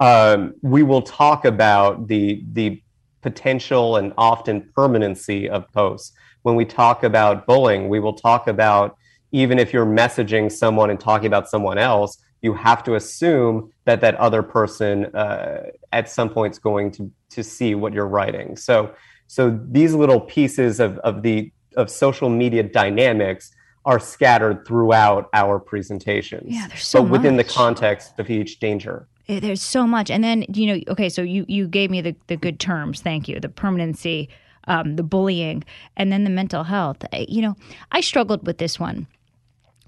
um, 0.00 0.54
we 0.62 0.82
will 0.82 1.02
talk 1.02 1.44
about 1.44 2.08
the 2.08 2.42
the 2.52 2.82
potential 3.22 3.96
and 3.96 4.12
often 4.16 4.70
permanency 4.74 5.48
of 5.48 5.70
posts. 5.72 6.12
When 6.42 6.54
we 6.54 6.64
talk 6.64 7.02
about 7.02 7.46
bullying, 7.46 7.88
we 7.88 8.00
will 8.00 8.14
talk 8.14 8.46
about 8.46 8.96
even 9.32 9.58
if 9.58 9.72
you're 9.72 9.84
messaging 9.84 10.50
someone 10.50 10.88
and 10.90 10.98
talking 10.98 11.26
about 11.26 11.48
someone 11.48 11.76
else, 11.76 12.18
you 12.40 12.54
have 12.54 12.84
to 12.84 12.94
assume 12.94 13.70
that 13.84 14.00
that 14.00 14.14
other 14.14 14.42
person 14.42 15.06
uh, 15.06 15.64
at 15.92 16.08
some 16.08 16.30
point 16.30 16.52
is 16.52 16.58
going 16.58 16.90
to 16.92 17.10
to 17.30 17.42
see 17.42 17.74
what 17.74 17.92
you're 17.92 18.08
writing. 18.08 18.56
So 18.56 18.94
so 19.26 19.58
these 19.70 19.94
little 19.94 20.20
pieces 20.20 20.80
of, 20.80 20.98
of 20.98 21.22
the 21.22 21.52
of 21.76 21.90
social 21.90 22.28
media 22.30 22.62
dynamics 22.62 23.52
are 23.84 24.00
scattered 24.00 24.66
throughout 24.66 25.28
our 25.32 25.58
presentations. 25.58 26.44
Yeah, 26.46 26.66
there's 26.68 26.86
so 26.86 27.02
but 27.02 27.10
within 27.10 27.36
much. 27.36 27.46
the 27.46 27.52
context 27.52 28.18
of 28.18 28.30
each 28.30 28.58
danger. 28.58 29.06
Eh, 29.28 29.40
There's 29.40 29.62
so 29.62 29.86
much, 29.86 30.10
and 30.10 30.22
then 30.24 30.44
you 30.52 30.66
know, 30.66 30.80
okay, 30.88 31.08
so 31.08 31.22
you 31.22 31.44
you 31.48 31.68
gave 31.68 31.90
me 31.90 32.00
the 32.00 32.14
the 32.28 32.36
good 32.36 32.58
terms. 32.60 33.00
Thank 33.00 33.28
you. 33.28 33.38
The 33.40 33.48
permanency, 33.48 34.28
um, 34.68 34.96
the 34.96 35.02
bullying, 35.02 35.64
and 35.96 36.10
then 36.12 36.24
the 36.24 36.30
mental 36.30 36.64
health. 36.64 36.98
Eh, 37.12 37.26
You 37.28 37.42
know, 37.42 37.56
I 37.92 38.00
struggled 38.00 38.46
with 38.46 38.58
this 38.58 38.78
one 38.80 39.06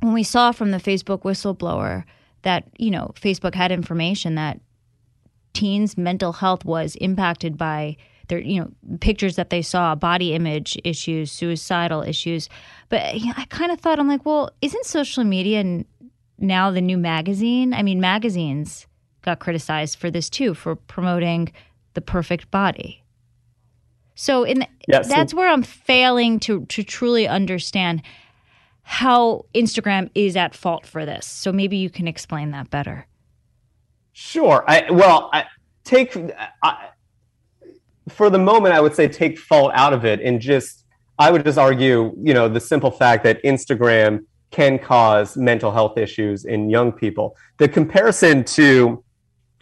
when 0.00 0.12
we 0.12 0.22
saw 0.22 0.52
from 0.52 0.70
the 0.70 0.78
Facebook 0.78 1.22
whistleblower 1.22 2.04
that 2.42 2.64
you 2.78 2.90
know 2.90 3.12
Facebook 3.14 3.54
had 3.54 3.72
information 3.72 4.34
that 4.36 4.60
teens' 5.54 5.96
mental 5.98 6.32
health 6.34 6.64
was 6.64 6.94
impacted 6.96 7.56
by 7.56 7.96
their 8.28 8.38
you 8.40 8.60
know 8.60 8.70
pictures 9.00 9.36
that 9.36 9.50
they 9.50 9.62
saw, 9.62 9.94
body 9.94 10.34
image 10.34 10.78
issues, 10.84 11.32
suicidal 11.32 12.02
issues. 12.02 12.48
But 12.88 13.18
you 13.18 13.26
know, 13.26 13.34
I 13.36 13.44
kind 13.46 13.72
of 13.72 13.80
thought 13.80 13.98
I'm 13.98 14.08
like, 14.08 14.24
well, 14.24 14.50
isn't 14.62 14.84
social 14.84 15.24
media 15.24 15.60
n- 15.60 15.84
now 16.38 16.70
the 16.70 16.80
new 16.80 16.98
magazine? 16.98 17.74
I 17.74 17.82
mean, 17.82 18.00
magazines 18.00 18.86
got 19.22 19.40
criticized 19.40 19.98
for 19.98 20.10
this 20.10 20.30
too 20.30 20.54
for 20.54 20.76
promoting 20.76 21.52
the 21.94 22.00
perfect 22.00 22.50
body. 22.50 23.02
So 24.14 24.44
in 24.44 24.60
the, 24.60 24.66
Yeah, 24.88 25.02
so- 25.02 25.08
that's 25.08 25.34
where 25.34 25.48
I'm 25.48 25.62
failing 25.62 26.38
to 26.40 26.64
to 26.66 26.82
truly 26.82 27.26
understand 27.26 28.02
how 28.82 29.44
Instagram 29.54 30.08
is 30.14 30.34
at 30.36 30.54
fault 30.54 30.86
for 30.86 31.04
this. 31.04 31.26
So 31.26 31.52
maybe 31.52 31.76
you 31.76 31.90
can 31.90 32.08
explain 32.08 32.52
that 32.52 32.70
better. 32.70 33.06
Sure. 34.12 34.64
I, 34.66 34.90
well, 34.90 35.28
I, 35.32 35.44
take 35.84 36.16
I, 36.62 36.88
for 38.08 38.30
the 38.30 38.38
moment, 38.38 38.74
I 38.74 38.80
would 38.80 38.94
say 38.94 39.08
take 39.08 39.38
fault 39.38 39.72
out 39.74 39.92
of 39.92 40.04
it 40.04 40.20
and 40.20 40.40
just 40.40 40.84
I 41.18 41.30
would 41.32 41.44
just 41.44 41.58
argue, 41.58 42.14
you 42.22 42.32
know, 42.32 42.48
the 42.48 42.60
simple 42.60 42.90
fact 42.92 43.24
that 43.24 43.42
Instagram 43.42 44.24
can 44.50 44.78
cause 44.78 45.36
mental 45.36 45.72
health 45.72 45.98
issues 45.98 46.44
in 46.44 46.70
young 46.70 46.92
people. 46.92 47.36
The 47.58 47.68
comparison 47.68 48.44
to 48.44 49.02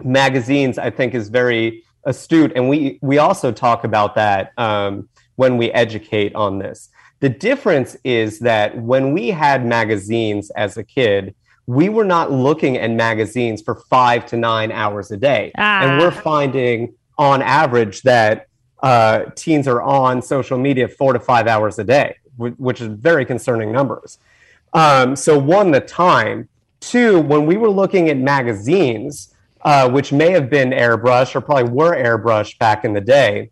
magazines, 0.04 0.78
I 0.78 0.90
think, 0.90 1.14
is 1.14 1.28
very 1.28 1.82
astute, 2.04 2.52
and 2.54 2.68
we 2.68 2.98
we 3.02 3.18
also 3.18 3.52
talk 3.52 3.84
about 3.84 4.14
that 4.16 4.52
um, 4.58 5.08
when 5.36 5.56
we 5.56 5.72
educate 5.72 6.34
on 6.34 6.58
this. 6.58 6.88
The 7.20 7.28
difference 7.30 7.96
is 8.04 8.40
that 8.40 8.76
when 8.80 9.12
we 9.12 9.28
had 9.28 9.64
magazines 9.64 10.50
as 10.50 10.76
a 10.76 10.84
kid, 10.84 11.34
we 11.66 11.88
were 11.88 12.04
not 12.04 12.30
looking 12.30 12.76
at 12.76 12.90
magazines 12.90 13.62
for 13.62 13.76
five 13.90 14.26
to 14.26 14.36
nine 14.36 14.70
hours 14.70 15.10
a 15.10 15.16
day, 15.16 15.50
and 15.56 15.92
Ah. 15.92 15.98
we're 15.98 16.10
finding 16.10 16.94
on 17.18 17.42
average 17.42 18.02
that 18.02 18.48
uh, 18.82 19.24
teens 19.34 19.66
are 19.66 19.82
on 19.82 20.22
social 20.22 20.58
media 20.58 20.88
four 20.88 21.12
to 21.12 21.20
five 21.20 21.46
hours 21.46 21.78
a 21.78 21.84
day, 21.84 22.16
which 22.36 22.80
is 22.80 22.88
very 22.88 23.24
concerning 23.24 23.72
numbers. 23.72 24.18
Um, 24.72 25.16
so 25.16 25.38
one, 25.38 25.70
the 25.70 25.80
time. 25.80 26.48
Two, 26.80 27.20
when 27.20 27.46
we 27.46 27.56
were 27.56 27.70
looking 27.70 28.10
at 28.10 28.18
magazines, 28.18 29.34
uh, 29.62 29.90
which 29.90 30.12
may 30.12 30.30
have 30.30 30.50
been 30.50 30.70
airbrush 30.70 31.34
or 31.34 31.40
probably 31.40 31.72
were 31.72 31.96
airbrush 31.96 32.58
back 32.58 32.84
in 32.84 32.92
the 32.92 33.00
day, 33.00 33.50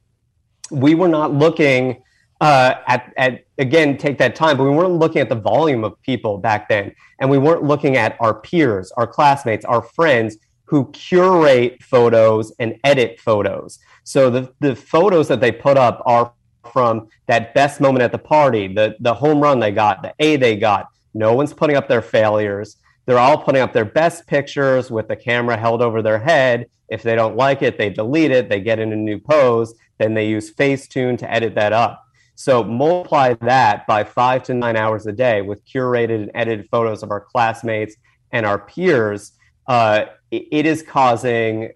we 0.70 0.94
were 0.94 1.08
not 1.08 1.32
looking 1.32 2.02
uh, 2.40 2.74
at, 2.86 3.12
at 3.16 3.44
again 3.58 3.96
take 3.96 4.18
that 4.18 4.34
time, 4.36 4.56
but 4.56 4.64
we 4.64 4.70
weren't 4.70 4.94
looking 4.94 5.22
at 5.22 5.28
the 5.28 5.34
volume 5.34 5.84
of 5.84 6.00
people 6.02 6.36
back 6.36 6.68
then, 6.68 6.94
and 7.18 7.30
we 7.30 7.38
weren't 7.38 7.62
looking 7.62 7.96
at 7.96 8.16
our 8.20 8.34
peers, 8.34 8.92
our 8.96 9.06
classmates, 9.06 9.64
our 9.64 9.80
friends 9.80 10.36
who 10.64 10.90
curate 10.92 11.82
photos 11.82 12.52
and 12.58 12.78
edit 12.84 13.20
photos. 13.20 13.78
So 14.02 14.30
the 14.30 14.52
the 14.60 14.74
photos 14.74 15.28
that 15.28 15.40
they 15.40 15.52
put 15.52 15.76
up 15.76 16.02
are 16.06 16.32
from 16.72 17.08
that 17.26 17.54
best 17.54 17.80
moment 17.80 18.02
at 18.02 18.12
the 18.12 18.18
party, 18.18 18.68
the 18.68 18.96
the 19.00 19.14
home 19.14 19.40
run 19.40 19.60
they 19.60 19.72
got, 19.72 20.02
the 20.02 20.14
A 20.18 20.36
they 20.36 20.56
got. 20.56 20.88
No 21.14 21.34
one's 21.34 21.52
putting 21.52 21.76
up 21.76 21.88
their 21.88 22.02
failures. 22.02 22.76
They're 23.06 23.18
all 23.18 23.38
putting 23.38 23.60
up 23.60 23.72
their 23.72 23.84
best 23.84 24.26
pictures 24.26 24.90
with 24.90 25.08
the 25.08 25.16
camera 25.16 25.56
held 25.56 25.82
over 25.82 26.02
their 26.02 26.18
head. 26.18 26.66
If 26.88 27.02
they 27.02 27.14
don't 27.14 27.36
like 27.36 27.62
it, 27.62 27.78
they 27.78 27.90
delete 27.90 28.30
it, 28.30 28.48
they 28.48 28.60
get 28.60 28.78
in 28.78 28.92
a 28.92 28.96
new 28.96 29.18
pose, 29.18 29.74
then 29.98 30.14
they 30.14 30.26
use 30.26 30.52
Facetune 30.52 31.18
to 31.18 31.30
edit 31.30 31.54
that 31.54 31.72
up. 31.72 32.04
So 32.34 32.64
multiply 32.64 33.34
that 33.42 33.86
by 33.86 34.04
five 34.04 34.42
to 34.44 34.54
nine 34.54 34.76
hours 34.76 35.06
a 35.06 35.12
day 35.12 35.42
with 35.42 35.64
curated 35.66 36.16
and 36.16 36.30
edited 36.34 36.68
photos 36.70 37.02
of 37.02 37.10
our 37.10 37.20
classmates 37.20 37.94
and 38.32 38.44
our 38.44 38.58
peers. 38.58 39.32
Uh, 39.66 40.04
it- 40.30 40.66
is 40.66 40.82
causing, 40.82 41.70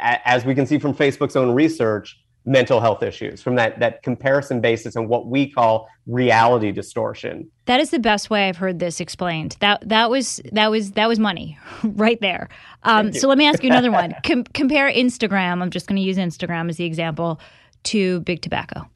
as 0.00 0.44
we 0.44 0.54
can 0.54 0.66
see 0.66 0.78
from 0.78 0.94
Facebook's 0.94 1.36
own 1.36 1.52
research, 1.54 2.18
mental 2.48 2.80
health 2.80 3.02
issues 3.02 3.42
from 3.42 3.56
that 3.56 3.80
that 3.80 4.04
comparison 4.04 4.60
basis 4.60 4.94
and 4.94 5.08
what 5.08 5.26
we 5.26 5.50
call 5.50 5.88
reality 6.06 6.70
distortion. 6.70 7.50
That 7.64 7.80
is 7.80 7.90
the 7.90 7.98
best 7.98 8.30
way 8.30 8.48
I've 8.48 8.56
heard 8.56 8.78
this 8.78 9.00
explained. 9.00 9.56
That 9.60 9.86
that 9.88 10.10
was 10.10 10.40
that 10.52 10.70
was 10.70 10.92
that 10.92 11.08
was 11.08 11.18
money 11.18 11.58
right 11.82 12.20
there. 12.20 12.48
Um, 12.84 13.12
so 13.12 13.26
let 13.26 13.36
me 13.36 13.46
ask 13.46 13.64
you 13.64 13.70
another 13.70 13.90
one. 13.90 14.14
Com- 14.24 14.44
compare 14.44 14.88
Instagram. 14.92 15.60
I'm 15.60 15.70
just 15.70 15.88
going 15.88 15.96
to 15.96 16.02
use 16.02 16.18
Instagram 16.18 16.68
as 16.68 16.76
the 16.76 16.84
example 16.84 17.40
to 17.84 18.20
big 18.20 18.42
tobacco. 18.42 18.88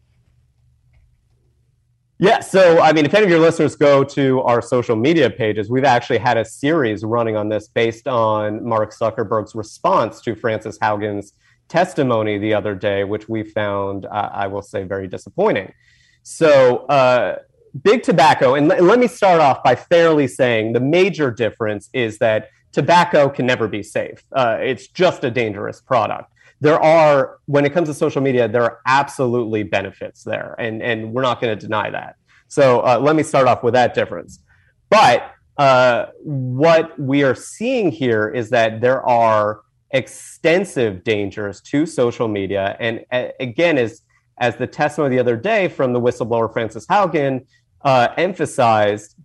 Yeah, 2.23 2.41
so 2.41 2.81
I 2.81 2.93
mean, 2.93 3.07
if 3.07 3.15
any 3.15 3.25
of 3.25 3.31
your 3.31 3.39
listeners 3.39 3.75
go 3.77 4.05
to 4.05 4.43
our 4.43 4.61
social 4.61 4.95
media 4.95 5.31
pages, 5.31 5.71
we've 5.71 5.85
actually 5.85 6.19
had 6.19 6.37
a 6.37 6.45
series 6.45 7.03
running 7.03 7.35
on 7.35 7.49
this 7.49 7.69
based 7.69 8.07
on 8.07 8.63
Mark 8.63 8.93
Zuckerberg's 8.95 9.55
response 9.55 10.21
to 10.23 10.35
Frances 10.37 10.79
Haugen's 10.79 11.33
testimony 11.69 12.37
the 12.37 12.53
other 12.53 12.75
day, 12.75 13.05
which 13.05 13.31
we 13.31 13.43
found, 13.43 14.05
uh, 14.05 14.29
I 14.35 14.49
will 14.49 14.61
say, 14.61 14.83
very 14.83 15.09
disappointing. 15.09 15.73
So, 16.23 16.85
uh, 16.89 17.37
big 17.83 18.03
tobacco, 18.03 18.55
and 18.55 18.69
le- 18.69 18.83
let 18.83 18.99
me 18.99 19.07
start 19.07 19.41
off 19.41 19.63
by 19.63 19.75
fairly 19.75 20.27
saying 20.27 20.75
the 20.75 20.81
major 20.81 21.31
difference 21.31 21.89
is 21.95 22.19
that 22.19 22.51
tobacco 22.71 23.31
can 23.31 23.47
never 23.47 23.67
be 23.67 23.83
safe. 23.83 24.23
Uh, 24.33 24.59
it's 24.61 24.89
just 24.89 25.25
a 25.25 25.31
dangerous 25.31 25.81
product. 25.81 26.31
There 26.61 26.81
are, 26.81 27.39
when 27.47 27.65
it 27.65 27.73
comes 27.73 27.89
to 27.89 27.95
social 27.95 28.21
media, 28.21 28.47
there 28.47 28.63
are 28.63 28.81
absolutely 28.87 29.63
benefits 29.63 30.23
there, 30.25 30.55
and, 30.59 30.83
and 30.83 31.13
we're 31.13 31.23
not 31.23 31.41
going 31.41 31.57
to 31.57 31.67
deny 31.67 31.91
that. 31.91 32.17
So, 32.49 32.81
uh, 32.81 32.99
let 33.01 33.17
me 33.17 33.23
start 33.23 33.47
off 33.47 33.63
with 33.63 33.75
that 33.75 33.95
difference. 33.95 34.41
But 34.91 35.33
uh, 35.57 36.07
what 36.23 36.99
we 36.99 37.23
are 37.23 37.35
seeing 37.35 37.91
here 37.91 38.29
is 38.29 38.51
that 38.51 38.81
there 38.81 39.03
are 39.07 39.61
extensive 39.91 41.05
dangers 41.05 41.61
to 41.61 41.87
social 41.87 42.29
media. 42.29 42.77
And 42.81 43.05
uh, 43.13 43.29
again, 43.41 43.79
as, 43.79 44.03
as 44.39 44.57
the 44.57 44.67
testimony 44.67 45.17
the 45.17 45.21
other 45.21 45.37
day 45.37 45.69
from 45.69 45.93
the 45.93 46.01
whistleblower 46.01 46.53
Frances 46.53 46.87
Haugen 46.87 47.47
uh, 47.85 48.09
emphasized, 48.17 49.17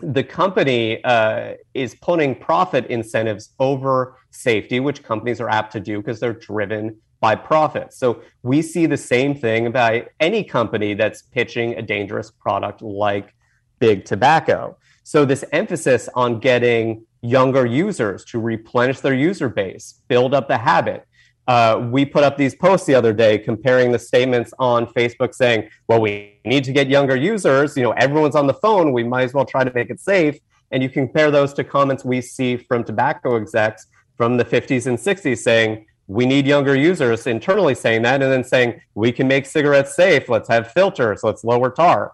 the 0.00 0.22
company 0.22 1.02
uh, 1.04 1.54
is 1.74 1.94
putting 1.96 2.34
profit 2.34 2.86
incentives 2.86 3.54
over 3.58 4.16
safety, 4.36 4.80
which 4.80 5.02
companies 5.02 5.40
are 5.40 5.48
apt 5.48 5.72
to 5.72 5.80
do 5.80 5.98
because 5.98 6.20
they're 6.20 6.32
driven 6.32 6.96
by 7.20 7.34
profit. 7.34 7.92
So 7.92 8.22
we 8.42 8.62
see 8.62 8.86
the 8.86 8.96
same 8.96 9.34
thing 9.34 9.72
by 9.72 10.06
any 10.20 10.44
company 10.44 10.94
that's 10.94 11.22
pitching 11.22 11.74
a 11.74 11.82
dangerous 11.82 12.30
product 12.30 12.82
like 12.82 13.34
big 13.78 14.04
tobacco. 14.04 14.76
So 15.02 15.24
this 15.24 15.44
emphasis 15.52 16.08
on 16.14 16.40
getting 16.40 17.04
younger 17.22 17.66
users 17.66 18.24
to 18.26 18.38
replenish 18.38 19.00
their 19.00 19.14
user 19.14 19.48
base, 19.48 20.02
build 20.08 20.34
up 20.34 20.48
the 20.48 20.58
habit. 20.58 21.06
Uh, 21.48 21.88
we 21.92 22.04
put 22.04 22.24
up 22.24 22.36
these 22.36 22.56
posts 22.56 22.86
the 22.86 22.94
other 22.94 23.12
day 23.12 23.38
comparing 23.38 23.92
the 23.92 23.98
statements 23.98 24.52
on 24.58 24.86
Facebook 24.86 25.32
saying, 25.32 25.68
well, 25.86 26.00
we 26.00 26.40
need 26.44 26.64
to 26.64 26.72
get 26.72 26.88
younger 26.88 27.14
users. 27.14 27.76
You 27.76 27.84
know, 27.84 27.92
everyone's 27.92 28.34
on 28.34 28.48
the 28.48 28.54
phone. 28.54 28.92
We 28.92 29.04
might 29.04 29.22
as 29.22 29.32
well 29.32 29.44
try 29.44 29.62
to 29.62 29.72
make 29.72 29.90
it 29.90 30.00
safe. 30.00 30.38
And 30.72 30.82
you 30.82 30.90
compare 30.90 31.30
those 31.30 31.52
to 31.54 31.64
comments 31.64 32.04
we 32.04 32.20
see 32.20 32.56
from 32.56 32.82
tobacco 32.82 33.36
execs 33.36 33.86
from 34.16 34.36
the 34.36 34.44
50s 34.44 34.86
and 34.86 34.98
60s 34.98 35.38
saying, 35.38 35.86
we 36.08 36.24
need 36.24 36.46
younger 36.46 36.76
users 36.76 37.26
internally 37.26 37.74
saying 37.74 38.02
that, 38.02 38.22
and 38.22 38.32
then 38.32 38.44
saying, 38.44 38.80
we 38.94 39.10
can 39.10 39.26
make 39.26 39.44
cigarettes 39.44 39.94
safe. 39.94 40.28
Let's 40.28 40.48
have 40.48 40.70
filters. 40.70 41.24
Let's 41.24 41.42
lower 41.42 41.70
tar. 41.70 42.12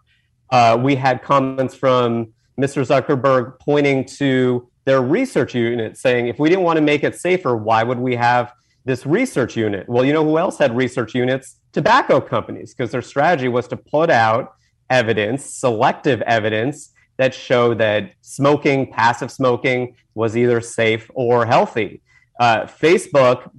Uh, 0.51 0.79
we 0.81 0.97
had 0.97 1.23
comments 1.23 1.75
from 1.75 2.33
Mr. 2.59 2.87
Zuckerberg 2.87 3.59
pointing 3.59 4.05
to 4.05 4.69
their 4.85 5.03
research 5.03 5.55
unit 5.55 5.97
saying, 5.97 6.27
if 6.27 6.39
we 6.39 6.49
didn't 6.49 6.65
want 6.65 6.79
to 6.79 6.83
make 6.83 7.05
it 7.05 7.15
safer, 7.15 7.57
why 7.57 7.83
would 7.83 7.99
we 7.99 8.17
have 8.17 8.53
this 8.85 9.07
research 9.07 9.57
unit. 9.57 9.89
Well, 9.89 10.05
you 10.05 10.13
know 10.13 10.25
who 10.25 10.39
else 10.39 10.59
had 10.59 10.77
research 10.77 11.15
units? 11.15 11.57
Tobacco 11.73 12.21
companies, 12.21 12.75
because 12.75 12.91
their 12.91 13.03
strategy 13.03 13.49
was 13.49 13.69
to 13.69 13.77
put 13.77 14.11
out 14.11 14.55
evidence, 14.91 15.45
selective 15.45 16.21
evidence 16.23 16.93
that 17.17 17.35
show 17.35 17.75
that 17.75 18.13
smoking, 18.21 18.91
passive 18.91 19.31
smoking, 19.31 19.97
was 20.15 20.37
either 20.37 20.61
safe 20.61 21.11
or 21.15 21.47
healthy. 21.47 22.03
Uh, 22.41 22.63
Facebook 22.63 23.51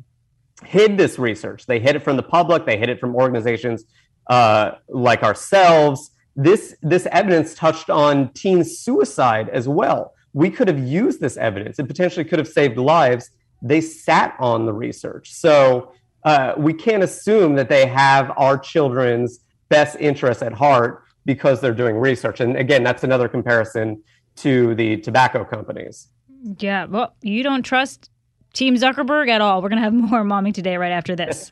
hid 0.65 0.97
this 0.97 1.19
research. 1.19 1.65
They 1.65 1.79
hid 1.79 1.95
it 1.95 2.03
from 2.03 2.17
the 2.17 2.23
public. 2.23 2.65
They 2.65 2.77
hid 2.77 2.89
it 2.89 2.99
from 2.99 3.15
organizations 3.15 3.85
uh, 4.27 4.71
like 4.87 5.23
ourselves. 5.23 6.11
This 6.35 6.75
this 6.81 7.05
evidence 7.11 7.53
touched 7.53 7.89
on 7.89 8.31
teen 8.33 8.63
suicide 8.63 9.49
as 9.49 9.67
well. 9.67 10.13
We 10.33 10.49
could 10.49 10.67
have 10.67 10.79
used 10.79 11.19
this 11.19 11.37
evidence. 11.37 11.77
It 11.77 11.87
potentially 11.87 12.25
could 12.25 12.39
have 12.39 12.47
saved 12.47 12.77
lives. 12.77 13.29
They 13.61 13.81
sat 13.81 14.35
on 14.39 14.65
the 14.65 14.73
research, 14.73 15.31
so 15.31 15.91
uh, 16.25 16.53
we 16.57 16.73
can't 16.73 17.03
assume 17.03 17.55
that 17.55 17.69
they 17.69 17.85
have 17.85 18.31
our 18.35 18.57
children's 18.57 19.39
best 19.69 19.95
interests 19.99 20.41
at 20.41 20.53
heart 20.53 21.02
because 21.25 21.61
they're 21.61 21.73
doing 21.73 21.97
research. 21.97 22.39
And 22.39 22.57
again, 22.57 22.83
that's 22.83 23.03
another 23.03 23.27
comparison 23.27 24.01
to 24.37 24.75
the 24.75 24.97
tobacco 24.97 25.43
companies. 25.43 26.09
Yeah, 26.59 26.85
well, 26.85 27.15
you 27.21 27.43
don't 27.43 27.63
trust 27.63 28.09
Team 28.53 28.75
Zuckerberg 28.75 29.29
at 29.29 29.41
all. 29.41 29.61
We're 29.61 29.69
going 29.69 29.81
to 29.81 29.83
have 29.83 29.93
more 29.93 30.23
momming 30.23 30.53
today 30.53 30.77
right 30.77 30.91
after 30.91 31.15
this. 31.15 31.51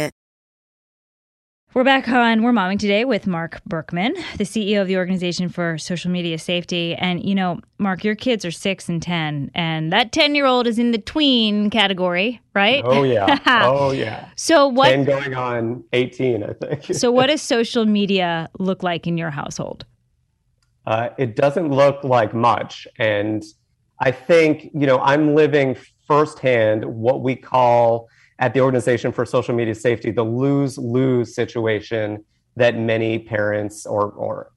We're 1.73 1.85
back 1.85 2.09
on 2.09 2.43
We're 2.43 2.51
Momming 2.51 2.79
today 2.79 3.05
with 3.05 3.27
Marc 3.27 3.63
Berkman, 3.63 4.13
the 4.37 4.43
CEO 4.43 4.81
of 4.81 4.89
the 4.89 4.97
Organization 4.97 5.47
for 5.47 5.77
Social 5.77 6.11
Media 6.11 6.37
Safety. 6.37 6.95
And, 6.95 7.23
you 7.23 7.33
know, 7.33 7.61
Marc, 7.77 8.03
your 8.03 8.13
kids 8.13 8.43
are 8.43 8.51
six 8.51 8.89
and 8.89 9.01
10, 9.01 9.51
and 9.55 9.93
that 9.93 10.11
10 10.11 10.35
year 10.35 10.45
old 10.45 10.67
is 10.67 10.77
in 10.77 10.91
the 10.91 10.97
tween 10.97 11.69
category, 11.69 12.41
right? 12.53 12.83
Oh, 12.85 13.03
yeah. 13.03 13.39
oh, 13.65 13.91
yeah. 13.91 14.27
So, 14.35 14.67
what? 14.67 14.89
10 14.89 15.05
going 15.05 15.33
on 15.33 15.81
18, 15.93 16.43
I 16.43 16.51
think. 16.51 16.93
so, 16.93 17.09
what 17.09 17.27
does 17.27 17.41
social 17.41 17.85
media 17.85 18.49
look 18.59 18.83
like 18.83 19.07
in 19.07 19.17
your 19.17 19.29
household? 19.29 19.85
Uh, 20.85 21.11
it 21.17 21.37
doesn't 21.37 21.69
look 21.69 22.03
like 22.03 22.33
much. 22.33 22.85
And 22.99 23.45
I 24.01 24.11
think, 24.11 24.71
you 24.73 24.85
know, 24.85 24.99
I'm 24.99 25.35
living 25.35 25.77
firsthand 26.05 26.83
what 26.83 27.21
we 27.21 27.37
call 27.37 28.09
at 28.41 28.55
the 28.55 28.59
Organization 28.59 29.11
for 29.11 29.23
Social 29.23 29.55
Media 29.55 29.75
Safety 29.75 30.11
the 30.11 30.23
lose 30.23 30.77
lose 30.77 31.33
situation 31.33 32.25
that 32.57 32.77
many 32.77 33.19
parents 33.19 33.85
or, 33.85 34.11
or 34.11 34.51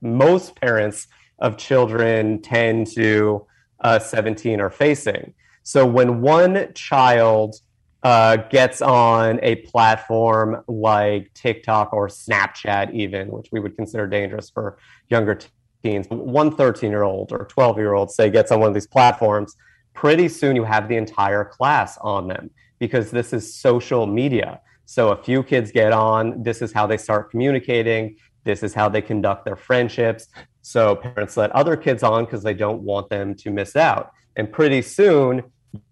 most 0.00 0.54
parents 0.54 1.08
of 1.40 1.56
children 1.56 2.40
10 2.42 2.84
to 2.84 3.44
uh, 3.80 3.98
17 3.98 4.60
are 4.60 4.70
facing. 4.70 5.34
So 5.64 5.84
when 5.84 6.20
one 6.20 6.72
child 6.74 7.56
uh, 8.04 8.36
gets 8.36 8.82
on 8.82 9.40
a 9.42 9.56
platform 9.56 10.62
like 10.68 11.32
TikTok 11.34 11.92
or 11.92 12.08
Snapchat, 12.08 12.92
even, 12.92 13.28
which 13.28 13.48
we 13.50 13.58
would 13.58 13.74
consider 13.74 14.06
dangerous 14.06 14.50
for 14.50 14.78
younger 15.08 15.38
teens, 15.82 16.06
one 16.10 16.54
13 16.54 16.90
year 16.90 17.02
old 17.02 17.32
or 17.32 17.46
12 17.46 17.78
year 17.78 17.94
old, 17.94 18.10
say, 18.10 18.30
gets 18.30 18.52
on 18.52 18.60
one 18.60 18.68
of 18.68 18.74
these 18.74 18.86
platforms, 18.86 19.56
pretty 19.94 20.28
soon 20.28 20.54
you 20.54 20.64
have 20.64 20.88
the 20.88 20.96
entire 20.96 21.44
class 21.44 21.96
on 21.98 22.28
them 22.28 22.50
because 22.84 23.10
this 23.10 23.32
is 23.32 23.54
social 23.54 24.06
media. 24.06 24.60
So 24.84 25.08
a 25.08 25.16
few 25.16 25.42
kids 25.42 25.72
get 25.72 25.92
on, 25.92 26.42
this 26.42 26.60
is 26.60 26.70
how 26.70 26.86
they 26.86 26.98
start 26.98 27.30
communicating, 27.30 28.16
this 28.44 28.62
is 28.62 28.74
how 28.74 28.90
they 28.90 29.00
conduct 29.00 29.46
their 29.46 29.56
friendships. 29.56 30.28
So 30.60 30.96
parents 30.96 31.34
let 31.38 31.50
other 31.52 31.76
kids 31.78 32.02
on 32.02 32.26
because 32.26 32.42
they 32.42 32.52
don't 32.52 32.82
want 32.82 33.08
them 33.08 33.34
to 33.36 33.50
miss 33.50 33.74
out. 33.74 34.12
And 34.36 34.52
pretty 34.52 34.82
soon, 34.82 35.44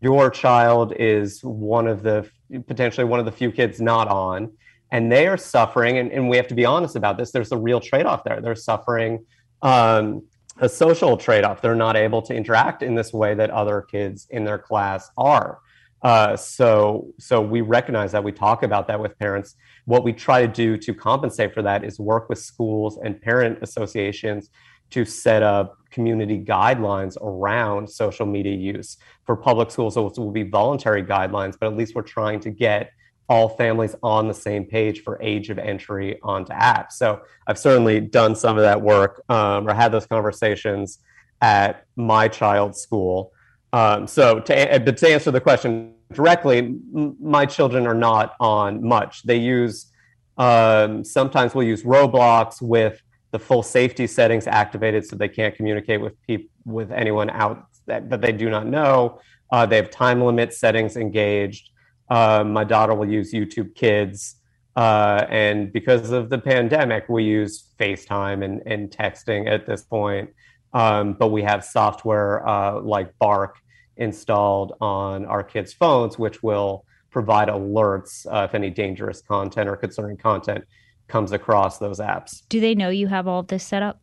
your 0.03 0.29
child 0.29 0.93
is 0.99 1.43
one 1.43 1.87
of 1.87 2.03
the 2.03 2.29
potentially 2.67 3.07
one 3.07 3.21
of 3.21 3.27
the 3.27 3.33
few 3.33 3.51
kids 3.51 3.81
not 3.81 4.09
on, 4.09 4.53
and 4.91 5.11
they 5.11 5.27
are 5.27 5.39
suffering. 5.39 5.97
And, 5.97 6.13
and 6.13 6.29
we 6.29 6.37
have 6.37 6.49
to 6.49 6.55
be 6.55 6.67
honest 6.67 6.95
about 6.95 7.17
this. 7.17 7.31
There's 7.31 7.53
a 7.53 7.57
real 7.57 7.81
trade 7.81 8.05
off 8.05 8.23
there. 8.23 8.43
They're 8.43 8.55
suffering 8.55 9.25
um, 9.63 10.23
a 10.59 10.69
social 10.69 11.17
trade 11.17 11.45
off. 11.45 11.63
They're 11.63 11.75
not 11.75 11.97
able 11.97 12.21
to 12.23 12.35
interact 12.35 12.83
in 12.83 12.95
this 12.95 13.15
way 13.15 13.33
that 13.35 13.49
other 13.51 13.81
kids 13.81 14.27
in 14.29 14.45
their 14.45 14.59
class 14.59 15.11
are. 15.17 15.61
Uh, 16.03 16.37
so, 16.37 17.07
so 17.19 17.41
we 17.41 17.61
recognize 17.61 18.11
that 18.13 18.25
we 18.25 18.33
talk 18.33 18.63
about 18.63 18.89
that 18.89 18.99
with 18.99 19.17
parents. 19.19 19.55
What 19.85 20.03
we 20.03 20.13
try 20.13 20.43
to 20.43 20.49
do 20.49 20.77
to 20.79 20.95
compensate 20.95 21.55
for 21.55 21.63
that 21.63 21.85
is 21.85 22.01
work 22.01 22.29
with 22.29 22.39
schools 22.39 22.99
and 23.03 23.21
parent 23.21 23.59
associations 23.63 24.51
to 24.91 25.05
set 25.05 25.43
up 25.43 25.79
community 25.91 26.43
guidelines 26.43 27.17
around 27.23 27.89
social 27.89 28.27
media 28.27 28.55
use 28.55 28.99
for 29.25 29.37
public 29.37 29.71
schools. 29.71 29.95
So 29.95 30.07
it 30.07 30.19
will 30.19 30.33
be 30.33 30.43
voluntary 30.43 31.03
guidelines, 31.03 31.55
but 31.59 31.69
at 31.69 31.77
least 31.77 31.95
we're 31.95 32.03
trying 32.03 32.41
to 32.41 32.51
get 32.51 32.91
all 33.29 33.49
families 33.49 33.95
on 34.03 34.29
the 34.29 34.35
same 34.35 34.65
page 34.65 35.03
for 35.03 35.19
age 35.23 35.49
of 35.49 35.59
entry 35.59 36.19
onto 36.23 36.53
apps. 36.53 36.93
So 36.93 37.23
I've 37.47 37.59
certainly 37.59 38.01
done 38.01 38.35
some 38.35 38.59
of 38.59 38.63
that 38.63 38.83
work 38.83 39.23
um, 39.29 39.69
or 39.69 39.73
had 39.73 39.93
those 39.93 40.07
conversations 40.07 40.99
at 41.41 41.87
my 41.97 42.29
child's 42.29 42.81
school. 42.81 43.33
Um, 43.73 44.07
so 44.07 44.41
to, 44.41 44.83
but 44.85 44.97
to 44.99 45.09
answer 45.09 45.31
the 45.31 45.41
question 45.41 45.95
directly, 46.13 46.79
my 46.93 47.47
children 47.47 47.87
are 47.87 47.95
not 47.95 48.35
on 48.39 48.87
much. 48.87 49.23
They 49.23 49.39
use 49.39 49.93
um, 50.39 51.05
sometimes 51.05 51.55
we'll 51.55 51.67
use 51.67 51.83
Roblox 51.83 52.63
with 52.63 53.03
the 53.33 53.39
full 53.39 53.63
safety 53.63 54.07
settings 54.07 54.47
activated, 54.47 55.07
so 55.07 55.17
they 55.17 55.29
can't 55.29 55.55
communicate 55.55 56.01
with 56.01 56.21
people 56.27 56.49
with 56.65 56.93
anyone 56.93 57.31
out 57.31 57.67
that, 57.87 58.09
that 58.11 58.21
they 58.21 58.33
do 58.33 58.49
not 58.51 58.67
know. 58.67 59.21
Uh, 59.51 59.67
they 59.67 59.77
have 59.77 59.91
time 59.91 60.23
limit 60.23 60.55
settings 60.55 60.97
engaged. 60.97 61.71
Uh, 62.09 62.45
my 62.45 62.65
daughter 62.65 62.95
will 62.95 63.09
use 63.09 63.33
YouTube 63.33 63.75
Kids. 63.75 64.37
Uh, 64.77 65.27
and 65.29 65.73
because 65.73 66.11
of 66.11 66.31
the 66.31 66.39
pandemic, 66.39 67.09
we 67.09 67.25
use 67.25 67.69
FaceTime 67.79 68.45
and, 68.45 68.63
and 68.65 68.91
texting 68.91 69.51
at 69.51 69.67
this 69.67 69.83
point. 69.83 70.31
Um, 70.75 71.15
but 71.15 71.29
we 71.29 71.43
have 71.43 71.65
software 71.65 72.47
uh, 72.47 72.81
like 72.81 73.17
Bark 73.19 73.57
installed 73.97 74.75
on 74.81 75.27
our 75.27 75.43
kids' 75.43 75.73
phones, 75.73 76.19
which 76.19 76.43
will 76.43 76.85
provide 77.11 77.49
alerts 77.49 78.27
uh, 78.33 78.45
if 78.45 78.55
any 78.55 78.71
dangerous 78.71 79.21
content 79.21 79.69
or 79.69 79.77
concerning 79.77 80.17
content 80.17 80.65
comes 81.09 81.33
across 81.33 81.79
those 81.79 81.99
apps. 81.99 82.43
Do 82.49 82.59
they 82.61 82.75
know 82.75 82.89
you 82.89 83.07
have 83.07 83.29
all 83.29 83.41
of 83.41 83.49
this 83.49 83.65
set 83.65 83.83
up? 83.83 84.01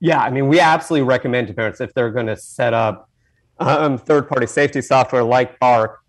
Yeah, 0.00 0.20
I 0.20 0.30
mean, 0.30 0.48
we 0.48 0.60
absolutely 0.60 1.06
recommend 1.06 1.48
to 1.48 1.54
parents 1.54 1.80
if 1.80 1.92
they're 1.94 2.10
going 2.10 2.26
to 2.26 2.36
set 2.36 2.72
up 2.72 3.08
um, 3.58 3.98
third 3.98 4.28
party 4.28 4.46
safety 4.46 4.80
software 4.82 5.22
like 5.22 5.58
Bark 5.58 6.00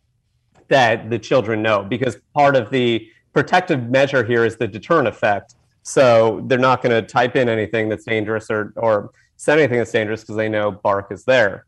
that 0.67 1.09
the 1.09 1.19
children 1.19 1.61
know 1.61 1.83
because 1.83 2.17
part 2.33 2.55
of 2.55 2.71
the 2.71 3.07
protective 3.33 3.89
measure 3.89 4.23
here 4.23 4.45
is 4.45 4.57
the 4.57 4.67
deterrent 4.67 5.07
effect. 5.07 5.55
So 5.83 6.43
they're 6.47 6.57
not 6.57 6.81
going 6.81 6.91
to 6.91 7.07
type 7.07 7.35
in 7.35 7.47
anything 7.47 7.89
that's 7.89 8.05
dangerous 8.05 8.49
or, 8.49 8.73
or 8.75 9.11
send 9.37 9.59
anything 9.59 9.77
that's 9.77 9.91
dangerous 9.91 10.21
because 10.21 10.35
they 10.35 10.49
know 10.49 10.71
Bark 10.71 11.11
is 11.11 11.25
there. 11.25 11.65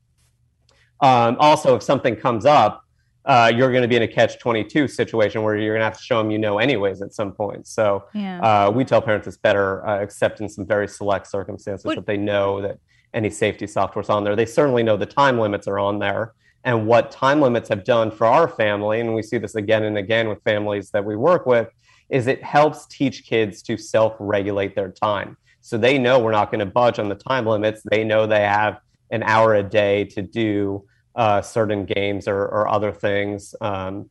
Um, 1.02 1.38
also, 1.40 1.76
if 1.76 1.84
something 1.84 2.16
comes 2.16 2.46
up, 2.46 2.84
uh, 3.26 3.52
you're 3.54 3.72
going 3.72 3.82
to 3.82 3.90
be 3.90 3.98
in 3.98 4.04
a 4.04 4.08
catch 4.08 4.40
22 4.40 4.88
situation 4.88 5.44
where 5.44 5.58
you're 5.58 5.74
going 5.74 5.82
to 5.82 5.86
have 5.86 5.98
to 5.98 6.04
show 6.04 6.18
them 6.18 6.32
you 6.32 6.40
know 6.40 6.60
anyways 6.60 7.02
at 7.02 7.14
some 7.14 7.34
point. 7.34 7.68
So 7.68 8.06
yeah. 8.14 8.40
uh, 8.40 8.72
we 8.72 8.86
tell 8.86 9.02
parents 9.02 9.28
it's 9.28 9.38
better, 9.38 9.86
uh, 9.86 10.00
except 10.00 10.40
in 10.40 10.48
some 10.48 10.66
very 10.66 10.88
select 10.88 11.28
circumstances, 11.28 11.94
that 11.94 12.06
they 12.06 12.16
know 12.16 12.62
that 12.62 12.80
any 13.14 13.30
safety 13.30 13.68
software 13.68 14.02
is 14.02 14.10
on 14.10 14.24
there. 14.24 14.36
They 14.36 14.46
certainly 14.46 14.82
know 14.82 14.96
the 14.96 15.06
time 15.06 15.40
limits 15.40 15.68
are 15.68 15.78
on 15.78 16.00
there. 16.00 16.34
And 16.64 16.88
what 16.88 17.12
time 17.12 17.42
limits 17.42 17.70
have 17.70 17.84
done 17.84 18.12
for 18.12 18.26
our 18.26 18.48
family, 18.48 19.00
and 19.02 19.14
we 19.14 19.24
see 19.24 19.38
this 19.38 19.56
again 19.56 19.84
and 19.84 19.98
again 19.98 20.30
with 20.30 20.42
families 20.44 20.90
that 20.92 21.04
we 21.04 21.16
work 21.16 21.46
with, 21.46 21.70
is 22.10 22.28
it 22.28 22.42
helps 22.44 22.86
teach 22.88 23.26
kids 23.26 23.62
to 23.64 23.78
self 23.78 24.16
regulate 24.20 24.74
their 24.74 24.90
time. 24.90 25.38
So 25.68 25.78
they 25.78 25.98
know 25.98 26.18
we're 26.18 26.32
not 26.32 26.50
going 26.50 26.62
to 26.62 26.66
budge 26.66 26.98
on 26.98 27.10
the 27.10 27.16
time 27.16 27.46
limits. 27.46 27.82
They 27.92 28.06
know 28.06 28.26
they 28.26 28.40
have 28.40 28.80
an 29.12 29.22
hour 29.24 29.54
a 29.54 29.64
day 29.64 30.06
to 30.06 30.22
do 30.22 30.86
uh, 31.14 31.42
certain 31.42 31.86
games 31.86 32.26
or, 32.26 32.40
or 32.40 32.70
other 32.70 32.94
things 32.94 33.54
um, 33.60 34.10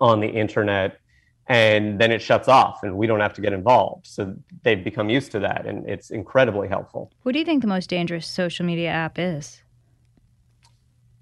on 0.00 0.20
the 0.20 0.28
internet 0.28 0.98
and 1.46 2.00
then 2.00 2.10
it 2.10 2.22
shuts 2.22 2.48
off 2.48 2.82
and 2.82 2.96
we 2.96 3.06
don't 3.06 3.20
have 3.20 3.32
to 3.32 3.40
get 3.40 3.52
involved 3.52 4.06
so 4.06 4.34
they've 4.62 4.84
become 4.84 5.08
used 5.08 5.32
to 5.32 5.40
that 5.40 5.66
and 5.66 5.88
it's 5.88 6.10
incredibly 6.10 6.68
helpful 6.68 7.10
what 7.22 7.32
do 7.32 7.38
you 7.38 7.44
think 7.44 7.62
the 7.62 7.68
most 7.68 7.88
dangerous 7.88 8.26
social 8.26 8.66
media 8.66 8.90
app 8.90 9.18
is 9.18 9.62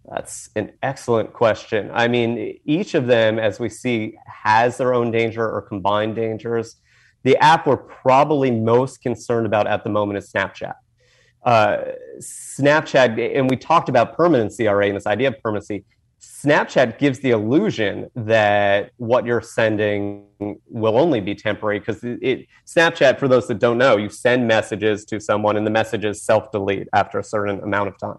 That's 0.08 0.50
an 0.54 0.72
excellent 0.82 1.32
question. 1.32 1.90
I 1.92 2.06
mean, 2.06 2.60
each 2.64 2.94
of 2.94 3.06
them, 3.06 3.40
as 3.40 3.58
we 3.58 3.68
see, 3.68 4.16
has 4.26 4.76
their 4.76 4.94
own 4.94 5.10
danger 5.10 5.44
or 5.50 5.60
combined 5.62 6.14
dangers. 6.14 6.76
The 7.26 7.36
app 7.38 7.66
we're 7.66 7.76
probably 7.76 8.52
most 8.52 9.02
concerned 9.02 9.46
about 9.46 9.66
at 9.66 9.82
the 9.82 9.90
moment 9.90 10.16
is 10.16 10.30
Snapchat. 10.30 10.74
Uh, 11.44 11.78
Snapchat, 12.20 13.36
and 13.36 13.50
we 13.50 13.56
talked 13.56 13.88
about 13.88 14.16
permanency 14.16 14.68
already, 14.68 14.90
and 14.90 14.96
this 14.96 15.08
idea 15.08 15.28
of 15.28 15.42
permanency. 15.42 15.84
Snapchat 16.20 17.00
gives 17.00 17.18
the 17.18 17.30
illusion 17.30 18.08
that 18.14 18.92
what 18.98 19.26
you're 19.26 19.40
sending 19.40 20.24
will 20.68 20.96
only 20.96 21.20
be 21.20 21.34
temporary 21.34 21.80
because 21.80 22.04
it, 22.04 22.20
it, 22.22 22.46
Snapchat, 22.64 23.18
for 23.18 23.26
those 23.26 23.48
that 23.48 23.58
don't 23.58 23.76
know, 23.76 23.96
you 23.96 24.08
send 24.08 24.46
messages 24.46 25.04
to 25.06 25.18
someone 25.18 25.56
and 25.56 25.66
the 25.66 25.70
messages 25.70 26.22
self 26.22 26.52
delete 26.52 26.86
after 26.92 27.18
a 27.18 27.24
certain 27.24 27.58
amount 27.58 27.88
of 27.88 27.98
time. 27.98 28.18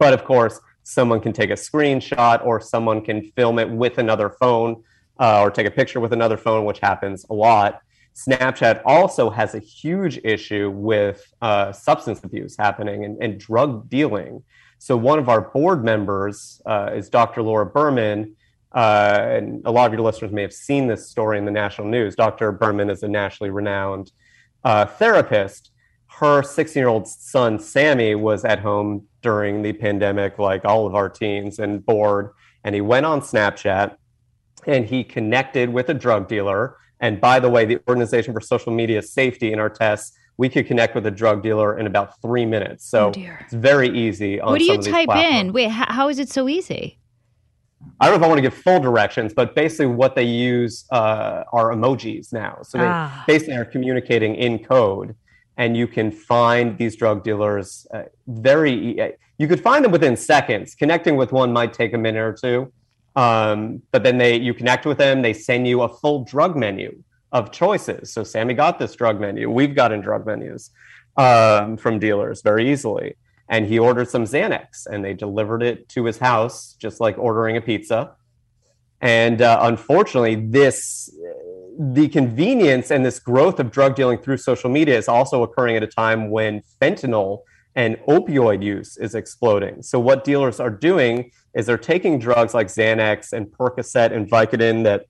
But 0.00 0.14
of 0.14 0.24
course, 0.24 0.58
someone 0.82 1.20
can 1.20 1.32
take 1.32 1.50
a 1.50 1.54
screenshot 1.54 2.44
or 2.44 2.60
someone 2.60 3.02
can 3.02 3.22
film 3.36 3.60
it 3.60 3.70
with 3.70 3.98
another 3.98 4.30
phone 4.30 4.82
uh, 5.18 5.40
or 5.42 5.50
take 5.50 5.66
a 5.66 5.70
picture 5.70 6.00
with 6.00 6.12
another 6.12 6.36
phone, 6.36 6.64
which 6.64 6.80
happens 6.80 7.24
a 7.30 7.34
lot. 7.34 7.80
Snapchat 8.14 8.82
also 8.84 9.28
has 9.28 9.54
a 9.54 9.58
huge 9.58 10.18
issue 10.22 10.70
with 10.70 11.34
uh, 11.42 11.72
substance 11.72 12.22
abuse 12.22 12.56
happening 12.56 13.04
and, 13.04 13.20
and, 13.20 13.40
drug 13.40 13.88
dealing. 13.88 14.42
So, 14.78 14.96
one 14.96 15.18
of 15.18 15.28
our 15.28 15.40
board 15.40 15.84
members 15.84 16.62
uh, 16.64 16.90
is 16.94 17.08
Dr. 17.08 17.42
Laura 17.42 17.66
Berman. 17.66 18.36
Uh, 18.72 19.18
and 19.20 19.62
a 19.66 19.70
lot 19.70 19.86
of 19.86 19.92
your 19.92 20.02
listeners 20.02 20.32
may 20.32 20.42
have 20.42 20.52
seen 20.52 20.88
this 20.88 21.08
story 21.08 21.38
in 21.38 21.44
the 21.44 21.50
national 21.50 21.86
news. 21.86 22.16
Dr. 22.16 22.50
Berman 22.50 22.90
is 22.90 23.04
a 23.04 23.08
nationally 23.08 23.50
renowned 23.50 24.10
uh, 24.64 24.84
therapist. 24.84 25.70
Her 26.08 26.42
16 26.42 26.80
year 26.80 26.88
old 26.88 27.06
son, 27.06 27.58
Sammy, 27.58 28.14
was 28.16 28.44
at 28.44 28.58
home 28.58 29.06
during 29.22 29.62
the 29.62 29.72
pandemic, 29.72 30.38
like 30.38 30.64
all 30.64 30.86
of 30.86 30.94
our 30.94 31.08
teens, 31.08 31.58
and 31.58 31.84
bored. 31.84 32.30
And 32.64 32.74
he 32.74 32.80
went 32.80 33.06
on 33.06 33.20
Snapchat 33.20 33.96
and 34.66 34.86
he 34.86 35.04
connected 35.04 35.68
with 35.70 35.88
a 35.88 35.94
drug 35.94 36.28
dealer. 36.28 36.76
And 37.00 37.20
by 37.20 37.40
the 37.40 37.50
way, 37.50 37.64
the 37.64 37.80
Organization 37.88 38.32
for 38.32 38.40
Social 38.40 38.72
Media 38.72 39.02
Safety 39.02 39.52
in 39.52 39.58
our 39.58 39.70
tests, 39.70 40.16
we 40.36 40.48
could 40.48 40.66
connect 40.66 40.94
with 40.94 41.06
a 41.06 41.10
drug 41.10 41.42
dealer 41.42 41.78
in 41.78 41.86
about 41.86 42.20
three 42.20 42.46
minutes. 42.46 42.84
So 42.84 43.12
oh 43.16 43.22
it's 43.40 43.52
very 43.52 43.88
easy. 43.88 44.38
what 44.38 44.58
do 44.58 44.64
you 44.64 44.78
type 44.78 45.08
in? 45.14 45.52
Wait, 45.52 45.70
how 45.70 46.08
is 46.08 46.18
it 46.18 46.28
so 46.28 46.48
easy? 46.48 46.98
I 48.00 48.06
don't 48.06 48.14
know 48.14 48.24
if 48.24 48.24
I 48.24 48.28
want 48.28 48.38
to 48.38 48.42
give 48.42 48.54
full 48.54 48.80
directions, 48.80 49.34
but 49.34 49.54
basically 49.54 49.86
what 49.86 50.14
they 50.14 50.24
use 50.24 50.86
uh, 50.90 51.44
are 51.52 51.70
emojis 51.70 52.32
now. 52.32 52.58
So 52.62 52.78
they 52.78 52.86
ah. 52.86 53.24
basically 53.26 53.56
are 53.56 53.64
communicating 53.64 54.34
in 54.34 54.58
code 54.58 55.14
and 55.56 55.76
you 55.76 55.86
can 55.86 56.10
find 56.10 56.76
these 56.78 56.96
drug 56.96 57.22
dealers 57.22 57.86
uh, 57.92 58.02
very 58.26 59.00
uh, 59.00 59.08
you 59.38 59.48
could 59.48 59.60
find 59.60 59.84
them 59.84 59.92
within 59.92 60.16
seconds 60.16 60.74
connecting 60.74 61.16
with 61.16 61.32
one 61.32 61.52
might 61.52 61.72
take 61.72 61.92
a 61.94 61.98
minute 61.98 62.20
or 62.20 62.32
two 62.32 62.72
um, 63.16 63.82
but 63.92 64.02
then 64.02 64.18
they 64.18 64.36
you 64.36 64.54
connect 64.54 64.86
with 64.86 64.98
them 64.98 65.22
they 65.22 65.32
send 65.32 65.66
you 65.68 65.82
a 65.82 65.88
full 65.88 66.24
drug 66.24 66.56
menu 66.56 67.02
of 67.34 67.50
choices. 67.50 68.12
So 68.12 68.22
sammy 68.22 68.54
got 68.54 68.78
this 68.78 68.94
drug 68.94 69.20
menu. 69.20 69.50
We've 69.50 69.74
gotten 69.74 70.00
drug 70.00 70.24
menus 70.24 70.70
um, 71.16 71.76
from 71.76 71.98
dealers 71.98 72.40
very 72.42 72.70
easily. 72.72 73.16
And 73.48 73.66
he 73.66 73.78
ordered 73.78 74.08
some 74.08 74.24
xanax 74.24 74.86
and 74.86 75.04
they 75.04 75.12
delivered 75.12 75.62
it 75.62 75.88
to 75.90 76.04
his 76.04 76.16
house 76.16 76.74
just 76.78 77.00
like 77.00 77.18
ordering 77.18 77.56
a 77.56 77.60
pizza. 77.60 78.12
And 79.00 79.42
uh, 79.42 79.58
unfortunately 79.62 80.36
this 80.36 81.10
the 81.76 82.06
convenience 82.08 82.92
and 82.92 83.04
this 83.04 83.18
growth 83.18 83.58
of 83.58 83.72
drug 83.72 83.96
dealing 83.96 84.18
through 84.18 84.36
social 84.36 84.70
media 84.70 84.96
is 84.96 85.08
also 85.08 85.42
occurring 85.42 85.76
at 85.76 85.82
a 85.82 85.88
time 85.88 86.30
when 86.30 86.62
fentanyl 86.80 87.40
and 87.76 87.96
opioid 88.08 88.62
use 88.62 88.96
is 88.96 89.14
exploding. 89.14 89.82
So 89.82 89.98
what 89.98 90.24
dealers 90.24 90.60
are 90.60 90.70
doing 90.70 91.30
is 91.54 91.66
they're 91.66 91.76
taking 91.78 92.18
drugs 92.18 92.54
like 92.54 92.68
Xanax 92.68 93.32
and 93.32 93.46
Percocet 93.46 94.12
and 94.12 94.30
Vicodin 94.30 94.84
that 94.84 95.06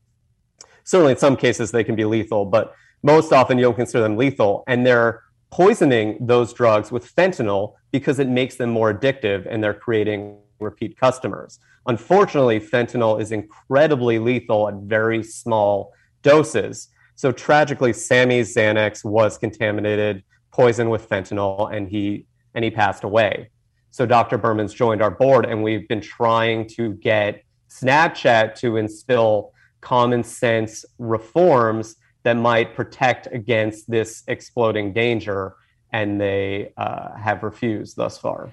certainly 0.84 1.12
in 1.12 1.18
some 1.18 1.36
cases 1.36 1.70
they 1.70 1.84
can 1.84 1.94
be 1.94 2.04
lethal, 2.04 2.44
but 2.46 2.74
most 3.02 3.32
often 3.32 3.58
you 3.58 3.64
don't 3.64 3.76
consider 3.76 4.02
them 4.02 4.16
lethal 4.16 4.64
and 4.66 4.86
they're 4.86 5.22
poisoning 5.50 6.18
those 6.20 6.52
drugs 6.52 6.90
with 6.90 7.14
fentanyl 7.14 7.74
because 7.92 8.18
it 8.18 8.28
makes 8.28 8.56
them 8.56 8.70
more 8.70 8.92
addictive 8.92 9.46
and 9.48 9.62
they're 9.62 9.74
creating 9.74 10.38
repeat 10.58 10.98
customers. 10.98 11.60
Unfortunately, 11.86 12.58
fentanyl 12.58 13.20
is 13.20 13.30
incredibly 13.30 14.18
lethal 14.18 14.68
at 14.68 14.74
very 14.84 15.22
small 15.22 15.92
doses. 16.22 16.88
So 17.14 17.30
tragically, 17.30 17.92
Sammy's 17.92 18.54
Xanax 18.54 19.04
was 19.04 19.38
contaminated, 19.38 20.24
poisoned 20.52 20.90
with 20.90 21.08
fentanyl, 21.08 21.72
and 21.72 21.88
he 21.88 22.26
and 22.54 22.64
he 22.64 22.70
passed 22.70 23.04
away. 23.04 23.50
So 23.90 24.06
Dr. 24.06 24.38
Berman's 24.38 24.74
joined 24.74 25.02
our 25.02 25.10
board, 25.10 25.46
and 25.46 25.62
we've 25.62 25.86
been 25.86 26.00
trying 26.00 26.66
to 26.70 26.94
get 26.94 27.44
Snapchat 27.70 28.56
to 28.56 28.76
instill 28.76 29.52
common 29.80 30.24
sense 30.24 30.84
reforms 30.98 31.96
that 32.24 32.34
might 32.34 32.74
protect 32.74 33.28
against 33.32 33.88
this 33.88 34.24
exploding 34.26 34.92
danger, 34.92 35.54
and 35.92 36.20
they 36.20 36.72
uh, 36.76 37.14
have 37.16 37.42
refused 37.42 37.96
thus 37.96 38.18
far. 38.18 38.52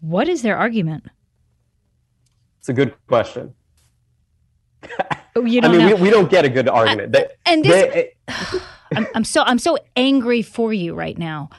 What 0.00 0.28
is 0.28 0.42
their 0.42 0.56
argument? 0.56 1.04
It's 2.58 2.68
a 2.68 2.72
good 2.72 2.94
question. 3.06 3.54
Oh, 5.36 5.44
you 5.44 5.60
don't 5.60 5.76
I 5.76 5.78
mean, 5.78 5.86
we, 5.86 5.94
we, 5.94 6.10
don't 6.10 6.28
get 6.28 6.44
a 6.44 6.48
good 6.48 6.68
argument. 6.68 7.14
I, 7.14 7.28
and 7.46 7.64
this, 7.64 7.94
they, 7.94 8.12
I'm, 8.96 9.06
I'm 9.14 9.22
so 9.22 9.42
I'm 9.42 9.60
so 9.60 9.78
angry 9.94 10.42
for 10.42 10.72
you 10.72 10.92
right 10.92 11.16
now. 11.16 11.50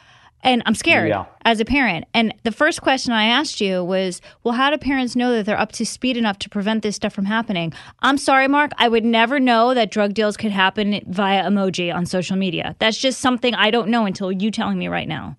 And 0.44 0.64
I'm 0.66 0.76
scared 0.76 1.10
yeah. 1.10 1.26
as 1.46 1.60
a 1.60 1.66
parent. 1.66 2.06
And 2.14 2.34
the 2.44 2.52
first 2.52 2.82
question 2.82 3.14
I 3.14 3.26
asked 3.26 3.62
you 3.62 3.84
was, 3.84 4.22
well, 4.44 4.56
how 4.56 4.72
do 4.72 4.78
parents 4.78 5.16
know 5.16 5.32
that 5.34 5.46
they're 5.46 5.60
up 5.60 5.72
to 5.74 5.86
speed 5.86 6.18
enough 6.18 6.40
to 6.40 6.50
prevent 6.50 6.82
this 6.82 6.96
stuff 6.96 7.14
from 7.14 7.26
happening? 7.26 7.74
I'm 8.00 8.18
sorry, 8.18 8.48
Marc. 8.48 8.72
I 8.78 8.88
would 8.88 9.06
never 9.06 9.40
know 9.40 9.74
that 9.74 9.92
drug 9.92 10.14
deals 10.14 10.38
could 10.38 10.52
happen 10.52 11.02
via 11.08 11.44
emoji 11.44 11.94
on 11.94 12.06
social 12.06 12.38
media. 12.38 12.76
That's 12.80 12.98
just 12.98 13.20
something 13.20 13.54
I 13.54 13.70
don't 13.70 13.90
know 13.90 14.06
until 14.06 14.32
you 14.32 14.50
telling 14.50 14.80
me 14.80 14.88
right 14.88 15.08
now. 15.08 15.38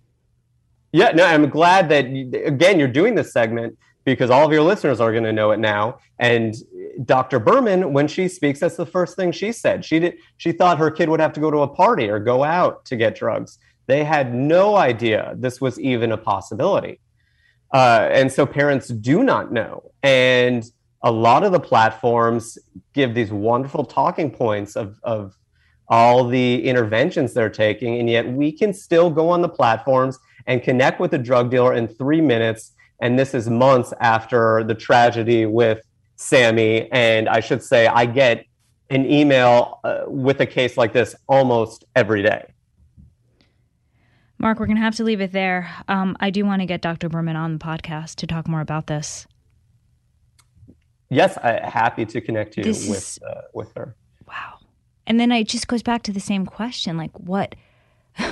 Yeah, 0.92 1.10
no, 1.12 1.24
I'm 1.24 1.48
glad 1.48 1.88
that, 1.88 2.04
again, 2.44 2.78
you're 2.78 2.86
doing 2.86 3.14
this 3.14 3.32
segment 3.32 3.78
because 4.04 4.30
all 4.30 4.44
of 4.44 4.52
your 4.52 4.62
listeners 4.62 5.00
are 5.00 5.10
going 5.10 5.24
to 5.24 5.32
know 5.32 5.52
it 5.52 5.58
now. 5.58 5.98
And 6.18 6.54
Dr. 7.04 7.38
Berman, 7.38 7.92
when 7.92 8.08
she 8.08 8.28
speaks, 8.28 8.60
that's 8.60 8.76
the 8.76 8.86
first 8.86 9.16
thing 9.16 9.32
she 9.32 9.52
said. 9.52 9.84
She 9.84 9.98
did. 9.98 10.14
She 10.36 10.52
thought 10.52 10.78
her 10.78 10.90
kid 10.90 11.08
would 11.08 11.20
have 11.20 11.32
to 11.34 11.40
go 11.40 11.50
to 11.50 11.58
a 11.58 11.68
party 11.68 12.08
or 12.08 12.18
go 12.18 12.44
out 12.44 12.84
to 12.86 12.96
get 12.96 13.14
drugs. 13.14 13.58
They 13.86 14.04
had 14.04 14.34
no 14.34 14.76
idea 14.76 15.34
this 15.36 15.60
was 15.60 15.78
even 15.80 16.12
a 16.12 16.16
possibility, 16.16 17.00
uh, 17.72 18.08
and 18.10 18.30
so 18.30 18.46
parents 18.46 18.88
do 18.88 19.22
not 19.22 19.52
know. 19.52 19.90
And 20.02 20.64
a 21.02 21.10
lot 21.10 21.42
of 21.42 21.52
the 21.52 21.60
platforms 21.60 22.58
give 22.92 23.14
these 23.14 23.32
wonderful 23.32 23.84
talking 23.84 24.30
points 24.30 24.76
of 24.76 24.98
of 25.02 25.36
all 25.88 26.26
the 26.26 26.64
interventions 26.64 27.34
they're 27.34 27.50
taking, 27.50 27.98
and 27.98 28.08
yet 28.08 28.26
we 28.26 28.52
can 28.52 28.72
still 28.72 29.10
go 29.10 29.28
on 29.28 29.42
the 29.42 29.48
platforms 29.48 30.18
and 30.46 30.62
connect 30.62 31.00
with 31.00 31.12
a 31.14 31.18
drug 31.18 31.50
dealer 31.50 31.74
in 31.74 31.86
three 31.86 32.20
minutes 32.20 32.72
and 33.02 33.18
this 33.18 33.34
is 33.34 33.50
months 33.50 33.92
after 34.00 34.62
the 34.62 34.76
tragedy 34.76 35.44
with 35.44 35.84
Sammy. 36.14 36.90
And 36.92 37.28
I 37.28 37.40
should 37.40 37.62
say, 37.62 37.88
I 37.88 38.06
get 38.06 38.46
an 38.90 39.04
email 39.10 39.80
uh, 39.82 40.02
with 40.06 40.40
a 40.40 40.46
case 40.46 40.76
like 40.76 40.92
this 40.92 41.16
almost 41.26 41.84
every 41.96 42.22
day. 42.22 42.51
Marc, 44.42 44.58
we're 44.58 44.66
going 44.66 44.76
to 44.76 44.82
have 44.82 44.96
to 44.96 45.04
leave 45.04 45.20
it 45.20 45.30
there. 45.30 45.70
Um, 45.86 46.16
I 46.18 46.30
do 46.30 46.44
want 46.44 46.62
to 46.62 46.66
get 46.66 46.82
Dr. 46.82 47.08
Berman 47.08 47.36
on 47.36 47.52
the 47.52 47.58
podcast 47.64 48.16
to 48.16 48.26
talk 48.26 48.48
more 48.48 48.60
about 48.60 48.88
this. 48.88 49.24
Yes, 51.10 51.38
I 51.38 51.60
happy 51.62 52.04
to 52.06 52.20
connect 52.20 52.56
you 52.56 52.64
this 52.64 52.88
with 52.88 52.98
is, 52.98 53.18
uh, 53.22 53.42
with 53.54 53.72
her. 53.76 53.94
Wow. 54.26 54.58
And 55.06 55.20
then 55.20 55.30
it 55.30 55.46
just 55.46 55.68
goes 55.68 55.84
back 55.84 56.02
to 56.04 56.12
the 56.12 56.18
same 56.18 56.44
question, 56.44 56.96
like 56.96 57.12
what 57.20 57.54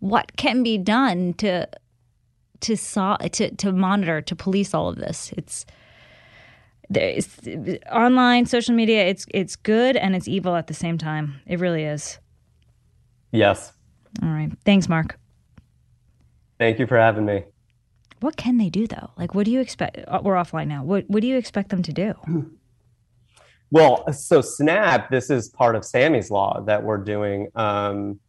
what 0.00 0.36
can 0.36 0.62
be 0.62 0.76
done 0.76 1.32
to 1.34 1.66
to 2.60 2.76
saw 2.76 3.16
to 3.16 3.54
to 3.54 3.72
monitor 3.72 4.20
to 4.20 4.36
police 4.36 4.74
all 4.74 4.88
of 4.88 4.96
this. 4.96 5.32
It's 5.38 5.64
there's 6.90 7.38
online 7.90 8.44
social 8.44 8.74
media. 8.74 9.06
It's 9.06 9.24
it's 9.32 9.56
good 9.56 9.96
and 9.96 10.14
it's 10.14 10.28
evil 10.28 10.54
at 10.54 10.66
the 10.66 10.74
same 10.74 10.98
time. 10.98 11.40
It 11.46 11.60
really 11.60 11.84
is. 11.84 12.18
Yes. 13.32 13.72
All 14.22 14.28
right. 14.28 14.50
Thanks, 14.64 14.88
Marc. 14.88 15.16
Thank 16.58 16.78
you 16.78 16.86
for 16.86 16.96
having 16.96 17.26
me. 17.26 17.44
What 18.20 18.36
can 18.36 18.56
they 18.56 18.70
do 18.70 18.86
though? 18.86 19.10
Like, 19.16 19.34
what 19.34 19.44
do 19.44 19.50
you 19.50 19.60
expect? 19.60 19.98
Uh, 20.08 20.20
we're 20.22 20.34
offline 20.34 20.68
now. 20.68 20.82
What 20.84 21.04
what 21.08 21.20
do 21.20 21.26
you 21.26 21.36
expect 21.36 21.68
them 21.70 21.82
to 21.82 21.92
do? 21.92 22.14
Well, 23.72 24.12
so 24.12 24.42
Snap, 24.42 25.10
this 25.10 25.28
is 25.28 25.48
part 25.48 25.74
of 25.74 25.84
Sammy's 25.84 26.30
law 26.30 26.60
that 26.66 26.84
we're 26.84 26.98
doing 26.98 27.48
um, 27.56 28.20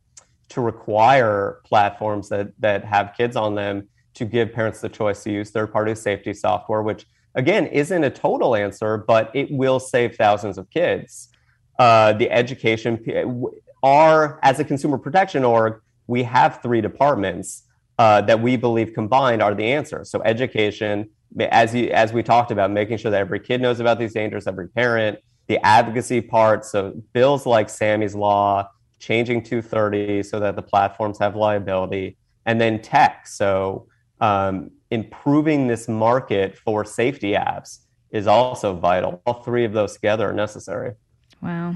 to 0.50 0.62
require 0.62 1.62
platforms 1.64 2.30
that 2.30 2.48
that 2.60 2.84
have 2.84 3.14
kids 3.16 3.36
on 3.36 3.54
them 3.54 3.88
to 4.16 4.26
give 4.26 4.52
parents 4.52 4.82
the 4.82 4.90
choice 4.90 5.24
to 5.26 5.32
use 5.32 5.52
third 5.52 5.72
party 5.72 5.94
safety 5.94 6.34
software, 6.34 6.82
which 6.82 7.06
again 7.36 7.68
isn't 7.68 8.04
a 8.04 8.10
total 8.10 8.56
answer, 8.56 8.98
but 8.98 9.30
it 9.36 9.52
will 9.52 9.80
save 9.80 10.16
thousands 10.16 10.58
of 10.58 10.68
kids. 10.72 11.30
Uh, 11.78 12.14
the 12.14 12.32
education, 12.32 12.98
are 13.84 14.40
as 14.42 14.60
a 14.60 14.64
consumer 14.64 14.98
protection 14.98 15.46
org, 15.46 15.80
we 16.08 16.24
have 16.24 16.62
three 16.64 16.82
departments 16.82 17.67
uh, 17.98 18.22
that 18.22 18.40
we 18.40 18.56
believe 18.56 18.94
combined 18.94 19.42
are 19.42 19.56
the 19.56 19.66
answer. 19.66 20.04
So 20.06 20.22
education, 20.24 21.10
as 21.40 21.74
you 21.74 21.90
as 21.90 22.14
we 22.14 22.24
talked 22.24 22.52
about, 22.52 22.72
making 22.72 22.98
sure 22.98 23.12
that 23.12 23.20
every 23.20 23.40
kid 23.40 23.62
knows 23.62 23.80
about 23.80 24.00
these 24.00 24.14
dangers, 24.14 24.48
every 24.48 24.70
parent, 24.70 25.20
the 25.48 25.64
advocacy 25.66 26.22
part. 26.22 26.66
So 26.66 26.94
bills 27.14 27.46
like 27.46 27.70
Sammy's 27.70 28.16
Law, 28.16 28.70
changing 29.00 29.44
230 29.44 30.24
so 30.24 30.40
that 30.40 30.56
the 30.56 30.62
platforms 30.62 31.18
have 31.20 31.36
liability, 31.36 32.18
and 32.46 32.62
then 32.62 32.82
tech. 32.82 33.28
So 33.28 33.88
um, 34.22 34.72
improving 34.92 35.68
this 35.68 35.88
market 35.88 36.58
for 36.58 36.86
safety 36.86 37.32
apps 37.32 37.80
is 38.12 38.28
also 38.28 38.76
vital. 38.76 39.22
All 39.26 39.42
three 39.44 39.66
of 39.66 39.74
those 39.74 39.94
together 39.94 40.30
are 40.30 40.34
necessary. 40.34 40.94
Wow. 41.42 41.76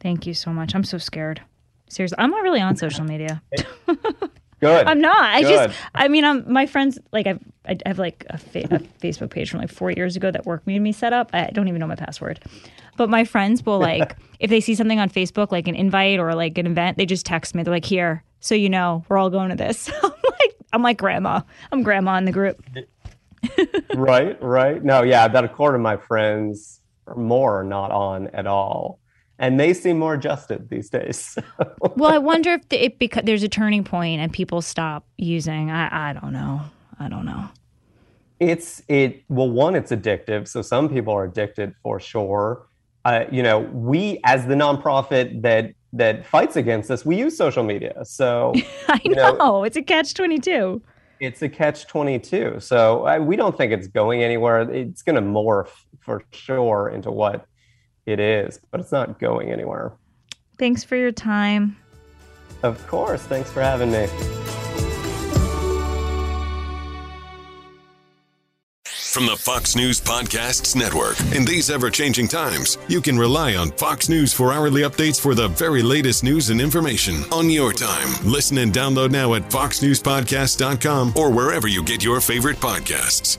Thank 0.00 0.26
you 0.26 0.34
so 0.34 0.50
much. 0.50 0.74
I'm 0.74 0.84
so 0.84 0.98
scared. 0.98 1.42
Seriously, 1.88 2.16
I'm 2.18 2.30
not 2.30 2.42
really 2.42 2.60
on 2.60 2.76
social 2.76 3.04
media. 3.04 3.42
Good. 4.60 4.86
I'm 4.86 5.00
not. 5.00 5.22
I 5.22 5.42
Good. 5.42 5.48
just, 5.70 5.78
I 5.94 6.08
mean, 6.08 6.24
I'm 6.24 6.50
my 6.50 6.66
friends. 6.66 6.98
Like, 7.12 7.26
I've, 7.26 7.40
I 7.64 7.78
have 7.86 7.98
like 7.98 8.26
a, 8.28 8.38
fa- 8.38 8.68
a 8.70 8.78
Facebook 9.02 9.30
page 9.30 9.50
from 9.50 9.60
like 9.60 9.70
four 9.70 9.90
years 9.90 10.16
ago 10.16 10.30
that 10.30 10.44
work 10.44 10.66
made 10.66 10.80
me 10.80 10.92
set 10.92 11.12
up. 11.12 11.30
I 11.32 11.50
don't 11.52 11.68
even 11.68 11.80
know 11.80 11.86
my 11.86 11.96
password, 11.96 12.40
but 12.96 13.08
my 13.08 13.24
friends 13.24 13.64
will 13.64 13.78
like, 13.90 14.16
if 14.38 14.50
they 14.50 14.60
see 14.60 14.74
something 14.74 15.00
on 15.00 15.08
Facebook, 15.08 15.50
like 15.50 15.66
an 15.66 15.74
invite 15.74 16.18
or 16.18 16.34
like 16.34 16.58
an 16.58 16.66
event, 16.66 16.98
they 16.98 17.06
just 17.06 17.24
text 17.24 17.54
me. 17.54 17.62
They're 17.62 17.72
like, 17.72 17.86
"Here, 17.86 18.22
so 18.40 18.54
you 18.54 18.68
know, 18.68 19.04
we're 19.08 19.16
all 19.16 19.30
going 19.30 19.48
to 19.48 19.56
this." 19.56 19.90
I'm 20.02 20.10
like, 20.10 20.56
I'm 20.72 20.82
like 20.82 20.98
grandma. 20.98 21.40
I'm 21.72 21.82
grandma 21.82 22.16
in 22.18 22.26
the 22.26 22.32
group. 22.32 22.62
right, 23.94 24.40
right. 24.42 24.84
No, 24.84 25.02
yeah, 25.02 25.24
about 25.24 25.44
a 25.44 25.48
quarter 25.48 25.76
of 25.76 25.82
my 25.82 25.96
friends 25.96 26.80
or 27.06 27.14
more 27.16 27.60
are 27.60 27.64
not 27.64 27.90
on 27.90 28.28
at 28.28 28.46
all. 28.46 28.98
And 29.40 29.58
they 29.58 29.72
seem 29.74 29.98
more 29.98 30.14
adjusted 30.14 30.68
these 30.68 30.88
days. 30.90 31.36
Well, 31.96 32.12
I 32.12 32.18
wonder 32.18 32.52
if 32.52 32.68
the, 32.68 32.84
it 32.84 32.98
because 32.98 33.24
there's 33.24 33.42
a 33.42 33.48
turning 33.48 33.82
point 33.84 34.20
and 34.20 34.32
people 34.32 34.60
stop 34.62 35.04
using. 35.16 35.70
I, 35.70 36.10
I 36.10 36.12
don't 36.12 36.32
know. 36.32 36.60
I 37.00 37.08
don't 37.08 37.24
know. 37.24 37.48
it's 38.38 38.82
it 38.88 39.22
well 39.28 39.50
one 39.50 39.74
it's 39.74 39.90
addictive 39.90 40.46
so 40.48 40.62
some 40.62 40.88
people 40.88 41.12
are 41.12 41.24
addicted 41.24 41.74
for 41.82 41.98
sure 42.00 42.66
uh, 43.04 43.24
you 43.30 43.42
know 43.42 43.60
we 43.60 44.18
as 44.24 44.46
the 44.46 44.54
nonprofit 44.54 45.42
that 45.42 45.72
that 45.92 46.24
fights 46.26 46.56
against 46.56 46.88
this 46.88 47.04
we 47.04 47.16
use 47.16 47.36
social 47.36 47.62
media 47.64 47.94
so 48.04 48.52
I 48.88 49.00
You 49.04 49.14
know, 49.14 49.32
know- 49.36 49.64
it's 49.64 49.76
a 49.76 49.82
catch 49.82 50.14
twenty 50.14 50.38
two. 50.38 50.82
it's 51.20 51.42
a 51.42 51.48
catch 51.48 51.86
22 51.86 52.60
so 52.60 53.06
uh, 53.06 53.18
we 53.18 53.36
don't 53.36 53.56
think 53.56 53.72
it's 53.72 53.88
going 53.88 54.22
anywhere 54.22 54.60
it's 54.70 55.02
going 55.02 55.16
to 55.16 55.22
morph 55.22 55.72
for 56.00 56.22
sure 56.32 56.88
into 56.94 57.10
what 57.10 57.46
it 58.10 58.20
is 58.20 58.60
but 58.70 58.80
it's 58.80 58.92
not 58.92 59.18
going 59.18 59.50
anywhere 59.50 59.92
Thanks 60.58 60.84
for 60.84 60.96
your 60.96 61.12
time. 61.12 61.76
of 62.62 62.86
course 62.86 63.22
thanks 63.22 63.50
for 63.50 63.62
having 63.62 63.90
me 63.90 64.06
From 68.84 69.26
the 69.26 69.36
Fox 69.36 69.74
News 69.74 70.00
Podcasts 70.00 70.76
Network. 70.76 71.18
In 71.34 71.44
these 71.44 71.68
ever 71.68 71.90
changing 71.90 72.28
times, 72.28 72.78
you 72.86 73.00
can 73.00 73.18
rely 73.18 73.56
on 73.56 73.72
Fox 73.72 74.08
News 74.08 74.32
for 74.32 74.52
hourly 74.52 74.82
updates 74.82 75.20
for 75.20 75.34
the 75.34 75.48
very 75.48 75.82
latest 75.82 76.22
news 76.22 76.50
and 76.50 76.60
information 76.60 77.24
on 77.32 77.50
your 77.50 77.72
time. 77.72 78.08
Listen 78.24 78.58
and 78.58 78.72
download 78.72 79.10
now 79.10 79.34
at 79.34 79.42
foxnewspodcast.com 79.50 81.14
or 81.16 81.28
wherever 81.32 81.66
you 81.66 81.82
get 81.82 82.04
your 82.04 82.20
favorite 82.20 82.58
podcasts. 82.58 83.38